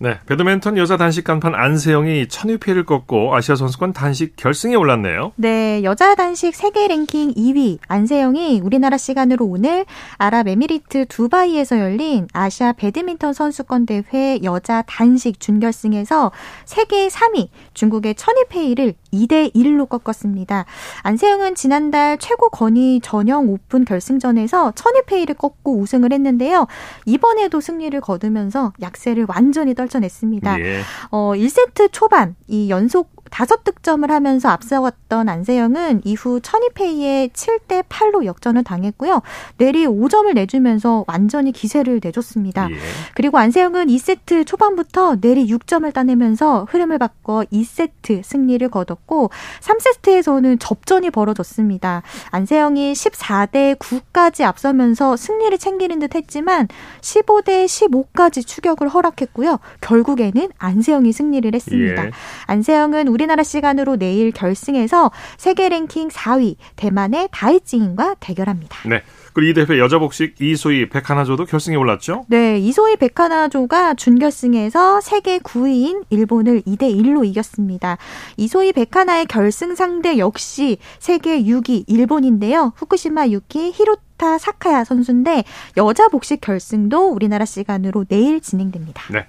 네, 0.03 0.19
배드민턴 0.25 0.77
여자 0.77 0.97
단식 0.97 1.23
간판 1.23 1.55
안세영이 1.55 2.27
천위페이를 2.27 2.85
꺾고 2.85 3.33
아시아 3.33 3.55
선수권 3.55 3.93
단식 3.93 4.35
결승에 4.35 4.75
올랐네요. 4.75 5.31
네, 5.37 5.81
여자 5.85 6.13
단식 6.15 6.55
세계 6.55 6.89
랭킹 6.89 7.35
2위 7.35 7.77
안세영이 7.87 8.59
우리나라 8.65 8.97
시간으로 8.97 9.45
오늘 9.45 9.85
아랍에미리트 10.17 11.05
두바이에서 11.05 11.79
열린 11.79 12.27
아시아 12.33 12.73
배드민턴 12.73 13.31
선수권 13.31 13.85
대회 13.85 14.41
여자 14.43 14.81
단식 14.81 15.39
준결승에서 15.39 16.33
세계 16.65 17.07
3위 17.07 17.47
중국의 17.73 18.15
천유페이를 18.15 18.95
2대 19.13 19.53
1로 19.55 19.87
꺾었습니다. 19.87 20.65
안세영은 21.03 21.55
지난달 21.55 22.17
최고 22.17 22.49
건위 22.49 22.99
전형 23.01 23.47
오픈 23.47 23.85
결승전에서 23.85 24.73
천유페이를 24.75 25.35
꺾고 25.35 25.79
우승을 25.79 26.11
했는데요. 26.11 26.67
이번에도 27.05 27.61
승리를 27.61 28.01
거두면서 28.01 28.73
약세를 28.81 29.27
완전히 29.29 29.73
떨쳐 29.73 29.92
떨쳐냈습니다. 29.93 30.59
예. 30.59 30.81
어, 31.11 31.33
1세트 31.35 31.91
초반 31.91 32.35
이 32.47 32.69
연속 32.69 33.22
다섯 33.33 33.63
득점을 33.63 34.11
하면서 34.11 34.49
앞서갔던 34.49 35.27
안세영은 35.27 36.01
이후 36.03 36.39
천이페이에 36.39 37.29
7대 37.33 37.83
8로 37.89 38.25
역전을 38.25 38.63
당했고요. 38.63 39.23
내리 39.57 39.87
5점을 39.87 40.31
내주면서 40.35 41.03
완전히 41.07 41.51
기세를 41.51 41.99
내줬습니다. 42.03 42.69
예. 42.69 42.75
그리고 43.15 43.39
안세영은 43.39 43.87
2세트 43.87 44.45
초반부터 44.45 45.15
내리 45.19 45.47
6점을 45.47 45.91
따내면서 45.91 46.67
흐름을 46.69 46.99
바꿔 46.99 47.43
2세트 47.51 48.21
승리를 48.23 48.69
거뒀고 48.69 49.31
3세트에서는 49.61 50.57
접전이 50.59 51.09
벌어졌습니다. 51.09 52.03
안세영이 52.29 52.93
14대 52.93 53.79
9까지 53.79 54.43
앞서면서 54.43 55.17
승리를 55.17 55.57
챙기는 55.57 55.97
듯 55.97 56.13
했지만 56.13 56.67
15대 57.01 57.65
15까지 57.65 58.45
추격을 58.45 58.89
허락했고요. 58.89 59.59
결국에는 59.81 60.49
안세영이 60.59 61.11
승리를 61.11 61.51
했습니다. 61.55 62.05
예. 62.05 62.11
안세영은 62.45 63.07
우리 63.07 63.22
나라 63.25 63.43
시간으로 63.43 63.97
내일 63.97 64.31
결승에서 64.31 65.11
세계 65.37 65.69
랭킹 65.69 66.09
4위 66.09 66.55
대만의 66.75 67.29
다이징인과 67.31 68.15
대결합니다. 68.19 68.87
네. 68.87 69.01
그리고 69.33 69.59
이 69.59 69.65
대회 69.65 69.79
여자 69.79 69.97
복식 69.99 70.39
이소희 70.39 70.89
백하나조도 70.89 71.45
결승에 71.45 71.75
올랐죠? 71.75 72.25
네, 72.27 72.59
이소희 72.59 72.97
백하나조가 72.97 73.95
준결승에서 73.95 75.01
세계 75.01 75.39
9위인 75.39 76.03
일본을 76.09 76.61
2대 76.61 76.95
1로 76.95 77.25
이겼습니다. 77.25 77.97
이소희 78.37 78.73
백하나의 78.73 79.25
결승 79.25 79.75
상대 79.75 80.19
역시 80.19 80.77
세계 80.99 81.41
6위 81.43 81.85
일본인데요. 81.87 82.73
후쿠시마 82.75 83.29
유키 83.29 83.71
히로 83.71 83.97
타 84.17 84.37
사카야 84.37 84.83
선수인데 84.83 85.43
여자 85.77 86.07
복식 86.07 86.39
결승도 86.39 87.09
우리나라 87.09 87.45
시간으로 87.45 88.05
내일 88.05 88.39
진행됩니다. 88.39 89.11
네. 89.11 89.25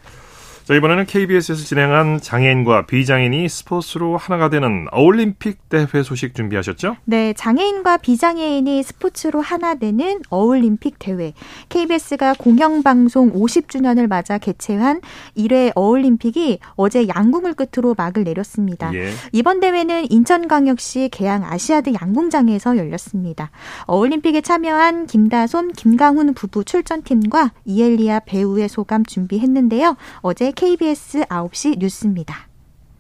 자, 0.65 0.73
이번에는 0.73 1.05
KBS에서 1.05 1.63
진행한 1.63 2.19
장애인과 2.23 2.87
비장애인이 2.87 3.47
스포츠로 3.51 4.17
하나가 4.17 4.49
되는 4.49 4.87
어울림픽 4.93 5.69
대회 5.69 6.03
소식 6.03 6.35
준비하셨죠? 6.35 6.97
네, 7.05 7.35
장애인과 7.35 7.99
비장애인이 7.99 8.83
스포츠로 8.83 9.43
하나 9.43 9.75
되는 9.75 10.23
어울림픽 10.31 10.99
대회. 10.99 11.35
KBS가 11.69 12.33
공영방송 12.39 13.35
50주년을 13.35 14.07
맞아 14.07 14.39
개최한 14.39 15.03
1회 15.37 15.73
어울림픽이 15.75 16.61
어제 16.77 17.09
양궁을 17.09 17.53
끝으로 17.53 17.95
막을 17.95 18.25
내렸습니다. 18.25 18.91
예. 18.95 19.11
이번 19.33 19.61
대회는 19.61 20.11
인천광역시 20.11 21.11
계양 21.13 21.45
아시아드 21.45 21.93
양궁장에서 21.93 22.79
열렸습니다. 22.79 23.51
어울림픽에 23.85 24.41
참여한 24.41 25.09
김다솜, 25.09 25.73
김강훈 25.73 26.33
부부 26.33 26.65
출전팀과 26.65 27.53
이엘리아 27.67 28.21
배우의 28.21 28.71
소감 28.71 29.05
준비했는데요. 29.05 29.99
어제 30.21 30.54
KBS 30.55 31.23
9시 31.25 31.79
뉴스입니다. 31.79 32.49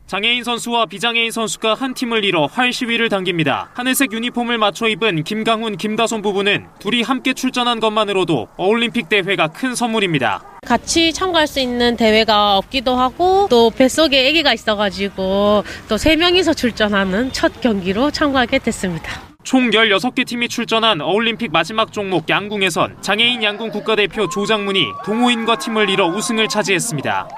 장애인 0.06 0.44
선수와 0.44 0.84
비장애인 0.86 1.30
선수가 1.30 1.74
한 1.74 1.94
팀을 1.94 2.24
이뤄 2.24 2.44
활 2.46 2.72
시위를 2.72 3.08
당깁니다. 3.08 3.70
하늘색 3.74 4.12
유니폼을 4.12 4.58
맞춰 4.58 4.86
입은 4.86 5.24
김강훈, 5.24 5.78
김다솜 5.78 6.20
부부는 6.20 6.66
둘이 6.78 7.00
함께 7.02 7.32
출전한 7.32 7.80
것만으로도 7.80 8.48
어올림픽 8.56 9.08
대회가 9.08 9.48
큰 9.48 9.74
선물입니다. 9.74 10.44
같이 10.66 11.12
참가할 11.12 11.46
수 11.46 11.58
있는 11.60 11.96
대회가 11.96 12.58
없기도 12.58 12.94
하고 12.96 13.46
또 13.50 13.70
뱃속에 13.70 14.28
아기가 14.28 14.52
있어가지고 14.52 15.64
또 15.88 15.96
세 15.96 16.16
명이서 16.16 16.52
출전하는 16.54 17.32
첫 17.32 17.60
경기로 17.62 18.10
참가하게 18.10 18.58
됐습니다. 18.58 19.33
총 19.44 19.70
16개 19.70 20.26
팀이 20.26 20.48
출전한 20.48 21.02
어올림픽 21.02 21.52
마지막 21.52 21.92
종목 21.92 22.28
양궁에선 22.30 23.02
장애인 23.02 23.42
양궁 23.42 23.70
국가대표 23.70 24.26
조장문이 24.26 24.86
동호인과 25.04 25.58
팀을 25.58 25.90
이뤄 25.90 26.06
우승을 26.06 26.48
차지했습니다. 26.48 27.28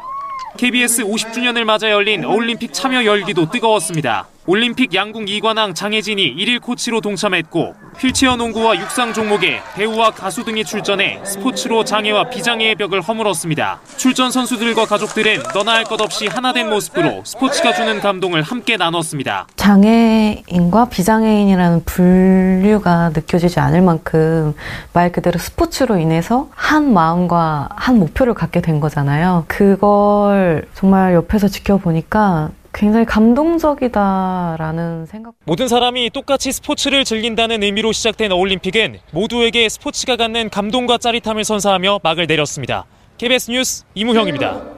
KBS 0.57 1.03
50주년을 1.03 1.65
맞아 1.65 1.91
열린 1.91 2.25
올림픽 2.25 2.73
참여 2.73 3.05
열기도 3.05 3.51
뜨거웠습니다. 3.51 4.29
올림픽 4.49 4.95
양궁 4.95 5.25
2관왕 5.25 5.75
장혜진이 5.75 6.37
1일 6.37 6.61
코치로 6.63 7.01
동참했고 7.01 7.75
휠체어 7.99 8.37
농구와 8.37 8.77
육상 8.77 9.13
종목에 9.13 9.61
배우와 9.75 10.11
가수 10.13 10.45
등이 10.45 10.65
출전해 10.65 11.19
스포츠로 11.25 11.83
장애와 11.85 12.29
비장애의 12.31 12.77
벽을 12.77 13.01
허물었습니다. 13.01 13.81
출전 13.97 14.31
선수들과 14.31 14.85
가족들은 14.87 15.43
너나 15.55 15.73
할 15.73 15.85
것 15.87 16.01
없이 16.01 16.27
하나 16.27 16.53
된 16.53 16.69
모습으로 16.69 17.23
스포츠가 17.25 17.73
주는 17.73 18.01
감동을 18.01 18.43
함께 18.43 18.77
나눴습니다. 18.77 19.47
장애인과 19.57 20.91
비장애인이라는 20.91 21.85
분류가 21.85 23.11
느껴지지 23.15 23.59
않을 23.61 23.83
만큼 23.83 24.55
말 24.93 25.11
그대로 25.11 25.39
스포츠로 25.39 25.99
인해서 25.99 26.49
한 26.55 26.93
마음과 26.93 27.71
한 27.75 27.99
목표를 27.99 28.35
갖게 28.35 28.61
된 28.61 28.79
거잖아요. 28.81 29.45
그걸 29.49 30.67
정말 30.75 31.15
옆에서 31.15 31.49
지켜보니까 31.49 32.51
굉장히 32.77 33.07
감동적이다라는 33.07 35.07
생각. 35.07 35.33
모든 35.47 35.67
사람이 35.67 36.11
똑같이 36.11 36.53
스포츠를 36.53 37.07
즐긴다는 37.07 37.63
의미로 37.63 37.93
시작된 37.93 38.33
어올림픽은 38.33 38.99
모두에게 39.13 39.71
스포츠가 39.71 40.17
갖는 40.17 40.51
감동과 40.51 40.99
짜릿함을 40.99 41.45
선사하며 41.45 42.01
막을 42.03 42.27
내렸습니다. 42.27 42.85
KBS 43.17 43.51
뉴스 43.51 43.85
이무형입니다. 43.95 44.76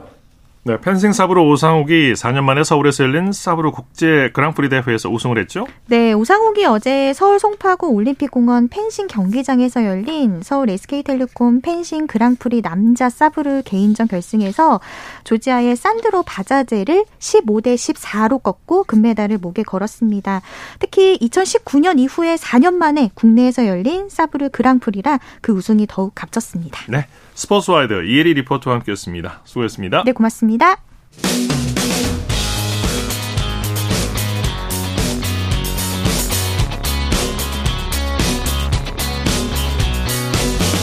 네, 0.63 0.77
펜싱 0.77 1.13
사브르 1.13 1.39
오상욱이 1.39 2.13
4년 2.13 2.43
만에 2.43 2.65
서울에서 2.65 3.05
열린 3.05 3.31
사브르 3.31 3.71
국제 3.71 4.29
그랑프리 4.33 4.67
대회에서 4.67 5.09
우승을 5.09 5.37
했죠? 5.39 5.65
네, 5.87 6.11
오상욱이 6.11 6.65
어제 6.65 7.13
서울 7.13 7.39
송파구 7.39 7.87
올림픽공원 7.87 8.67
펜싱 8.67 9.07
경기장에서 9.07 9.85
열린 9.85 10.41
서울 10.43 10.69
SK텔레콤 10.69 11.61
펜싱 11.61 12.07
그랑프리 12.07 12.61
남자 12.61 13.09
사브르 13.09 13.61
개인전 13.63 14.09
결승에서 14.09 14.81
조지아의 15.23 15.77
산드로 15.77 16.23
바자제를 16.23 17.05
15대 17.19 17.75
14로 17.75 18.43
꺾고 18.43 18.83
금메달을 18.83 19.37
목에 19.37 19.63
걸었습니다. 19.63 20.41
특히 20.79 21.17
2019년 21.19 21.99
이후에 21.99 22.35
4년 22.35 22.73
만에 22.73 23.11
국내에서 23.13 23.65
열린 23.65 24.09
사브르 24.09 24.49
그랑프리라 24.49 25.19
그 25.39 25.53
우승이 25.53 25.87
더욱 25.87 26.13
값졌습니다. 26.15 26.81
네. 26.89 27.07
스포츠와이드 27.39 28.03
이혜리 28.03 28.33
리포터와 28.33 28.75
함께했습니다. 28.75 29.41
수고했습니다. 29.45 30.03
네, 30.03 30.11
고맙습니다. 30.11 30.75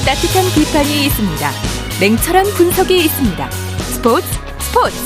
따뜻한 0.06 0.44
비판이 0.54 1.04
있습니다. 1.06 1.50
냉철한 2.00 2.46
분석이 2.56 2.96
있습니다. 3.04 3.50
스포츠 3.50 4.26
스포츠 4.58 4.96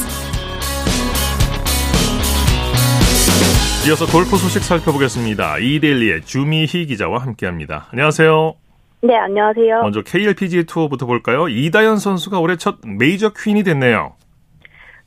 이어서 3.88 4.06
골프 4.06 4.36
소식 4.36 4.62
살펴보겠습니다. 4.62 5.58
이데일리의 5.58 6.24
주미희 6.24 6.86
기자와 6.86 7.22
함께합니다. 7.22 7.88
안녕하세요. 7.90 8.69
네, 9.02 9.16
안녕하세요. 9.16 9.82
먼저 9.82 10.02
KLPGA 10.02 10.64
투어부터 10.64 11.06
볼까요? 11.06 11.48
이다연 11.48 11.96
선수가 11.96 12.38
올해 12.38 12.56
첫 12.56 12.76
메이저 12.84 13.32
퀸이 13.32 13.62
됐네요. 13.62 14.14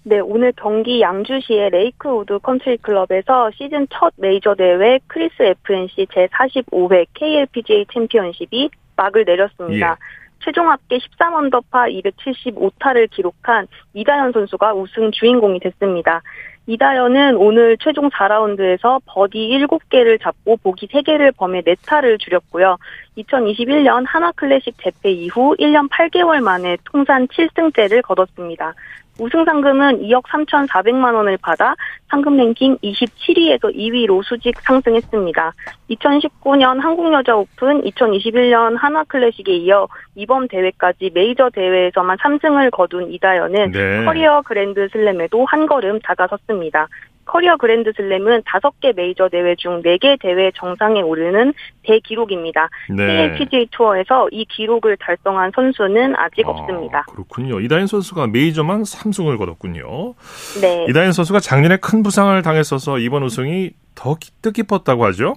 네, 0.05 0.19
오늘 0.19 0.51
경기 0.57 0.99
양주시의 0.99 1.69
레이크우드 1.69 2.39
컨트리 2.39 2.77
클럽에서 2.77 3.51
시즌 3.55 3.87
첫 3.89 4.13
메이저 4.17 4.55
대회 4.55 4.99
크리스 5.07 5.35
F&C 5.41 6.07
제45회 6.07 7.05
KLPGA 7.13 7.85
챔피언십이 7.93 8.69
막을 8.95 9.25
내렸습니다. 9.25 9.91
예. 9.91 9.95
최종 10.43 10.69
합계 10.69 10.97
13언더파 10.97 12.03
275타를 12.03 13.09
기록한 13.11 13.65
이다현 13.93 14.33
선수가 14.33 14.73
우승 14.73 15.11
주인공이 15.11 15.59
됐습니다. 15.61 16.21
이다현은 16.65 17.35
오늘 17.35 17.77
최종 17.77 18.09
4라운드에서 18.09 19.01
버디 19.05 19.37
7개를 19.49 20.21
잡고 20.21 20.57
보기 20.57 20.87
3개를 20.87 21.35
범해 21.35 21.61
4타를 21.61 22.19
줄였고요. 22.19 22.77
2021년 23.17 24.05
한화클래식 24.07 24.75
재패 24.81 25.11
이후 25.11 25.55
1년 25.59 25.89
8개월 25.89 26.41
만에 26.41 26.77
통산 26.85 27.27
7승째를 27.27 28.01
거뒀습니다. 28.01 28.73
우승 29.19 29.45
상금은 29.45 30.01
2억 30.01 30.23
3,400만 30.23 31.13
원을 31.13 31.37
받아 31.37 31.75
상금 32.09 32.35
랭킹 32.37 32.77
27위에서 32.77 33.75
2위로 33.75 34.23
수직 34.23 34.59
상승했습니다. 34.61 35.53
2019년 35.91 36.79
한국여자 36.79 37.35
오픈, 37.35 37.81
2021년 37.83 38.77
한화 38.77 39.03
클래식에 39.03 39.55
이어 39.57 39.87
이번 40.15 40.47
대회까지 40.47 41.11
메이저 41.13 41.49
대회에서만 41.51 42.17
3승을 42.17 42.71
거둔 42.71 43.11
이다연은 43.11 43.71
네. 43.71 44.05
커리어 44.05 44.41
그랜드 44.45 44.87
슬램에도 44.91 45.45
한 45.45 45.67
걸음 45.67 45.99
다가섰습니다. 45.99 46.87
커리어 47.25 47.57
그랜드 47.57 47.91
슬램은 47.95 48.43
5개 48.43 48.95
메이저 48.95 49.29
대회 49.29 49.55
중 49.55 49.81
4개 49.81 50.19
대회 50.19 50.51
정상에 50.55 51.01
오르는 51.01 51.53
대기록입니다. 51.83 52.69
네. 52.89 53.31
KLPGA 53.31 53.67
투어에서 53.71 54.27
이 54.31 54.45
기록을 54.45 54.97
달성한 54.97 55.51
선수는 55.55 56.15
아직 56.15 56.45
아, 56.45 56.51
없습니다. 56.51 57.03
그렇군요. 57.09 57.59
이다연 57.59 57.87
선수가 57.87 58.27
메이저만 58.27 58.83
3승을 58.83 59.37
거뒀군요. 59.37 60.13
네. 60.61 60.85
이다연 60.89 61.11
선수가 61.11 61.39
작년에 61.39 61.77
큰 61.77 62.03
부상을 62.03 62.41
당했어서 62.41 62.99
이번 62.99 63.23
우승이 63.23 63.71
더 63.95 64.15
뜻깊었다고 64.41 65.05
하죠? 65.05 65.35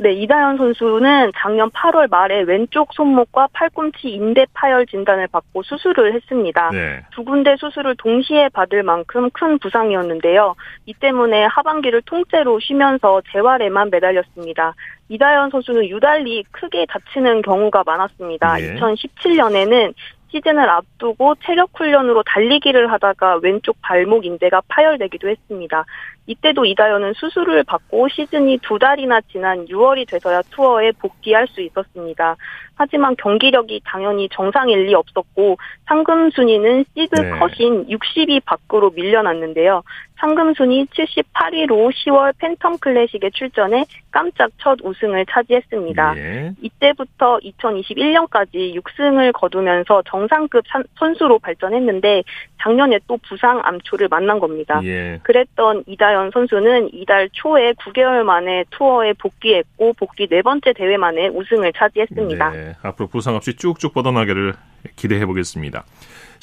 네, 0.00 0.12
이다현 0.12 0.56
선수는 0.56 1.32
작년 1.36 1.70
8월 1.70 2.10
말에 2.10 2.42
왼쪽 2.42 2.92
손목과 2.94 3.48
팔꿈치 3.52 4.08
인대 4.08 4.44
파열 4.52 4.86
진단을 4.86 5.28
받고 5.28 5.62
수술을 5.62 6.14
했습니다. 6.14 6.70
네. 6.72 7.00
두 7.12 7.22
군데 7.22 7.54
수술을 7.56 7.94
동시에 7.96 8.48
받을 8.48 8.82
만큼 8.82 9.30
큰 9.30 9.58
부상이었는데요. 9.58 10.56
이 10.86 10.94
때문에 10.94 11.44
하반기를 11.44 12.02
통째로 12.02 12.58
쉬면서 12.58 13.22
재활에만 13.32 13.90
매달렸습니다. 13.90 14.74
이다현 15.08 15.50
선수는 15.50 15.88
유달리 15.88 16.42
크게 16.50 16.86
다치는 16.88 17.42
경우가 17.42 17.84
많았습니다. 17.86 18.54
네. 18.54 18.74
2017년에는 18.74 19.94
시즌을 20.34 20.68
앞두고 20.68 21.36
체력 21.44 21.70
훈련으로 21.74 22.24
달리기를 22.24 22.90
하다가 22.90 23.38
왼쪽 23.42 23.80
발목 23.80 24.26
인대가 24.26 24.60
파열되기도 24.66 25.28
했습니다. 25.28 25.84
이때도 26.26 26.64
이다연은 26.64 27.12
수술을 27.14 27.62
받고 27.64 28.08
시즌이 28.08 28.58
두 28.62 28.78
달이나 28.78 29.20
지난 29.30 29.66
6월이 29.66 30.08
돼서야 30.08 30.42
투어에 30.50 30.90
복귀할 30.92 31.46
수 31.46 31.60
있었습니다. 31.60 32.36
하지만 32.76 33.14
경기력이 33.16 33.82
당연히 33.84 34.28
정상일 34.32 34.86
리 34.86 34.94
없었고 34.94 35.58
상금 35.86 36.30
순위는 36.30 36.84
시드 36.94 37.14
네. 37.14 37.38
컷인 37.38 37.86
60위 37.86 38.42
밖으로 38.44 38.90
밀려났는데요. 38.90 39.82
상금 40.24 40.54
순위 40.54 40.86
78위로 40.86 41.92
10월 41.92 42.32
팬텀 42.38 42.80
클래식에 42.80 43.28
출전해 43.34 43.84
깜짝 44.10 44.50
첫 44.56 44.78
우승을 44.82 45.26
차지했습니다. 45.28 46.14
예. 46.16 46.52
이때부터 46.62 47.38
2021년까지 47.40 48.74
6승을 48.74 49.32
거두면서 49.32 50.02
정상급 50.06 50.64
선수로 50.98 51.38
발전했는데 51.40 52.22
작년에 52.62 53.00
또 53.06 53.18
부상 53.28 53.60
암초를 53.62 54.08
만난 54.08 54.38
겁니다. 54.38 54.80
예. 54.84 55.20
그랬던 55.24 55.84
이다연 55.86 56.30
선수는 56.32 56.94
이달 56.94 57.28
초에 57.34 57.74
9개월 57.74 58.22
만에 58.22 58.64
투어에 58.70 59.12
복귀했고 59.12 59.92
복귀 59.92 60.26
네 60.26 60.40
번째 60.40 60.72
대회 60.72 60.96
만에 60.96 61.28
우승을 61.28 61.74
차지했습니다. 61.74 62.50
네. 62.50 62.72
앞으로 62.82 63.08
부상 63.08 63.34
없이 63.34 63.54
쭉쭉 63.56 63.92
뻗어나기를 63.92 64.54
기대해 64.96 65.26
보겠습니다. 65.26 65.84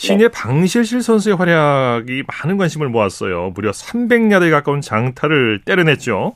신예 0.01 0.17
네. 0.17 0.27
방실실 0.29 1.03
선수의 1.03 1.35
활약이 1.35 2.23
많은 2.27 2.57
관심을 2.57 2.89
모았어요. 2.89 3.51
무려 3.53 3.69
300야드에 3.69 4.49
가까운 4.49 4.81
장타를 4.81 5.61
때려냈죠. 5.63 6.35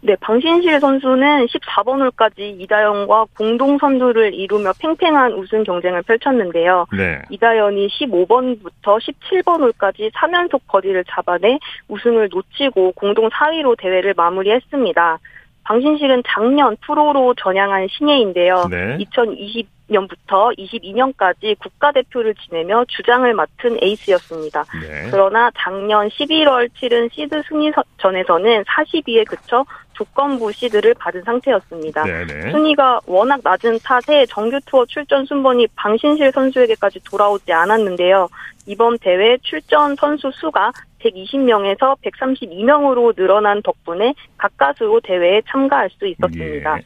네, 0.00 0.16
방신실 0.20 0.80
선수는 0.80 1.46
14번 1.48 2.00
홀까지 2.00 2.56
이다연과 2.60 3.26
공동 3.36 3.76
선두를 3.76 4.32
이루며 4.32 4.72
팽팽한 4.78 5.34
우승 5.34 5.64
경쟁을 5.64 6.00
펼쳤는데요. 6.02 6.86
네. 6.96 7.20
이다연이 7.28 7.88
15번부터 7.88 8.98
17번 8.98 9.60
홀까지 9.60 10.10
3연속 10.14 10.62
버디를 10.66 11.04
잡아내 11.10 11.58
우승을 11.88 12.30
놓치고 12.32 12.92
공동 12.92 13.28
4위로 13.28 13.76
대회를 13.78 14.14
마무리했습니다. 14.16 15.18
방신실은 15.64 16.22
작년 16.26 16.76
프로로 16.86 17.34
전향한 17.34 17.88
신예인데요. 17.90 18.66
네. 18.70 18.96
2020 18.98 19.68
년부터 19.92 20.50
22년까지 20.58 21.58
국가대표를 21.58 22.34
지내며 22.34 22.84
주장을 22.88 23.32
맡은 23.32 23.78
에이스였습니다. 23.80 24.64
네. 24.80 25.08
그러나 25.10 25.50
작년 25.56 26.08
11월 26.08 26.68
치른 26.74 27.08
시드 27.12 27.42
순위전에서는 27.48 28.64
40위에 28.64 29.26
그쳐 29.26 29.64
조건부 29.92 30.50
시드를 30.52 30.94
받은 30.94 31.22
상태였습니다. 31.22 32.02
네네. 32.04 32.50
순위가 32.50 33.00
워낙 33.06 33.40
낮은 33.44 33.78
탓에 33.84 34.26
정규 34.26 34.58
투어 34.66 34.84
출전 34.86 35.24
순번이 35.26 35.68
방신실 35.76 36.32
선수에게까지 36.32 37.00
돌아오지 37.04 37.52
않았는데요. 37.52 38.28
이번 38.66 38.98
대회 38.98 39.36
출전 39.42 39.94
선수 39.96 40.30
수가 40.32 40.72
120명에서 41.00 41.96
132명으로 42.02 43.14
늘어난 43.16 43.60
덕분에 43.62 44.14
가까스로 44.38 45.00
대회에 45.00 45.42
참가할 45.48 45.90
수 45.90 46.06
있었습니다. 46.06 46.78
예. 46.78 46.82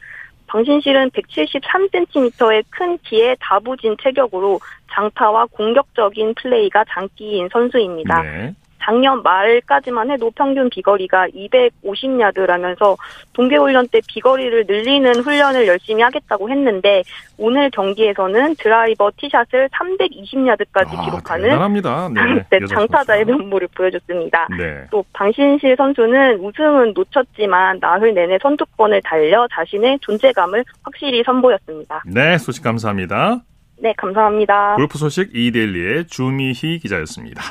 방신실은 0.47 1.09
173cm의 1.11 2.63
큰 2.69 2.97
키에 2.99 3.35
다부진 3.39 3.95
체격으로 4.01 4.59
장타와 4.91 5.47
공격적인 5.51 6.33
플레이가 6.35 6.85
장기인 6.89 7.49
선수입니다. 7.51 8.21
네. 8.23 8.55
작년 8.87 9.21
말까지만 9.21 10.09
해도 10.11 10.31
평균 10.31 10.69
비거리가 10.69 11.27
250야드라면서 11.27 12.95
동계훈련 13.33 13.89
때 13.89 13.99
비거리를 14.07 14.65
늘리는 14.65 15.19
훈련을 15.19 15.67
열심히 15.67 16.01
하겠다고 16.01 16.49
했는데 16.49 17.03
오늘 17.37 17.69
경기에서는 17.71 18.55
드라이버 18.55 19.11
티샷을 19.17 19.67
320야드까지 19.73 20.97
아, 20.97 21.05
기록하는 21.05 21.49
대단합니다. 21.49 22.09
네, 22.13 22.45
네, 22.49 22.65
장타자의 22.65 23.25
면모를 23.25 23.67
보여줬습니다. 23.75 24.47
네. 24.57 24.85
또 24.89 25.03
방신실 25.11 25.75
선수는 25.75 26.39
우승은 26.39 26.93
놓쳤지만 26.95 27.79
나흘 27.81 28.13
내내 28.13 28.37
선두권을 28.41 29.01
달려 29.03 29.45
자신의 29.51 29.99
존재감을 29.99 30.63
확실히 30.83 31.23
선보였습니다. 31.25 32.03
네, 32.05 32.37
소식 32.37 32.63
감사합니다. 32.63 33.41
네, 33.79 33.93
감사합니다. 33.97 34.75
골프 34.77 34.97
소식 34.97 35.35
이데일리의 35.35 36.07
주미희 36.07 36.79
기자였습니다. 36.79 37.41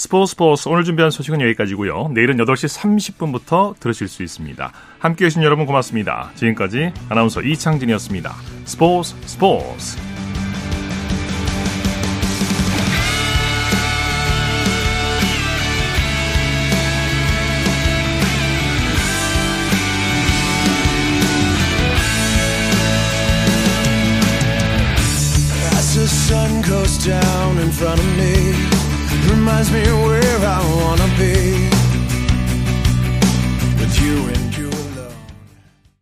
스포츠 0.00 0.30
스포츠 0.30 0.66
오늘 0.66 0.82
준비한 0.84 1.10
소식은 1.10 1.42
여기까지고요. 1.42 2.08
내일은 2.14 2.38
8시 2.38 2.74
30분부터 3.14 3.78
들으실 3.78 4.08
수 4.08 4.22
있습니다. 4.22 4.72
함께해 4.98 5.28
주신 5.28 5.42
여러분 5.42 5.66
고맙습니다. 5.66 6.30
지금까지 6.36 6.94
아나운서 7.10 7.42
이창진이었습니다. 7.42 8.34
스포츠 8.64 9.14
스포츠 9.26 9.98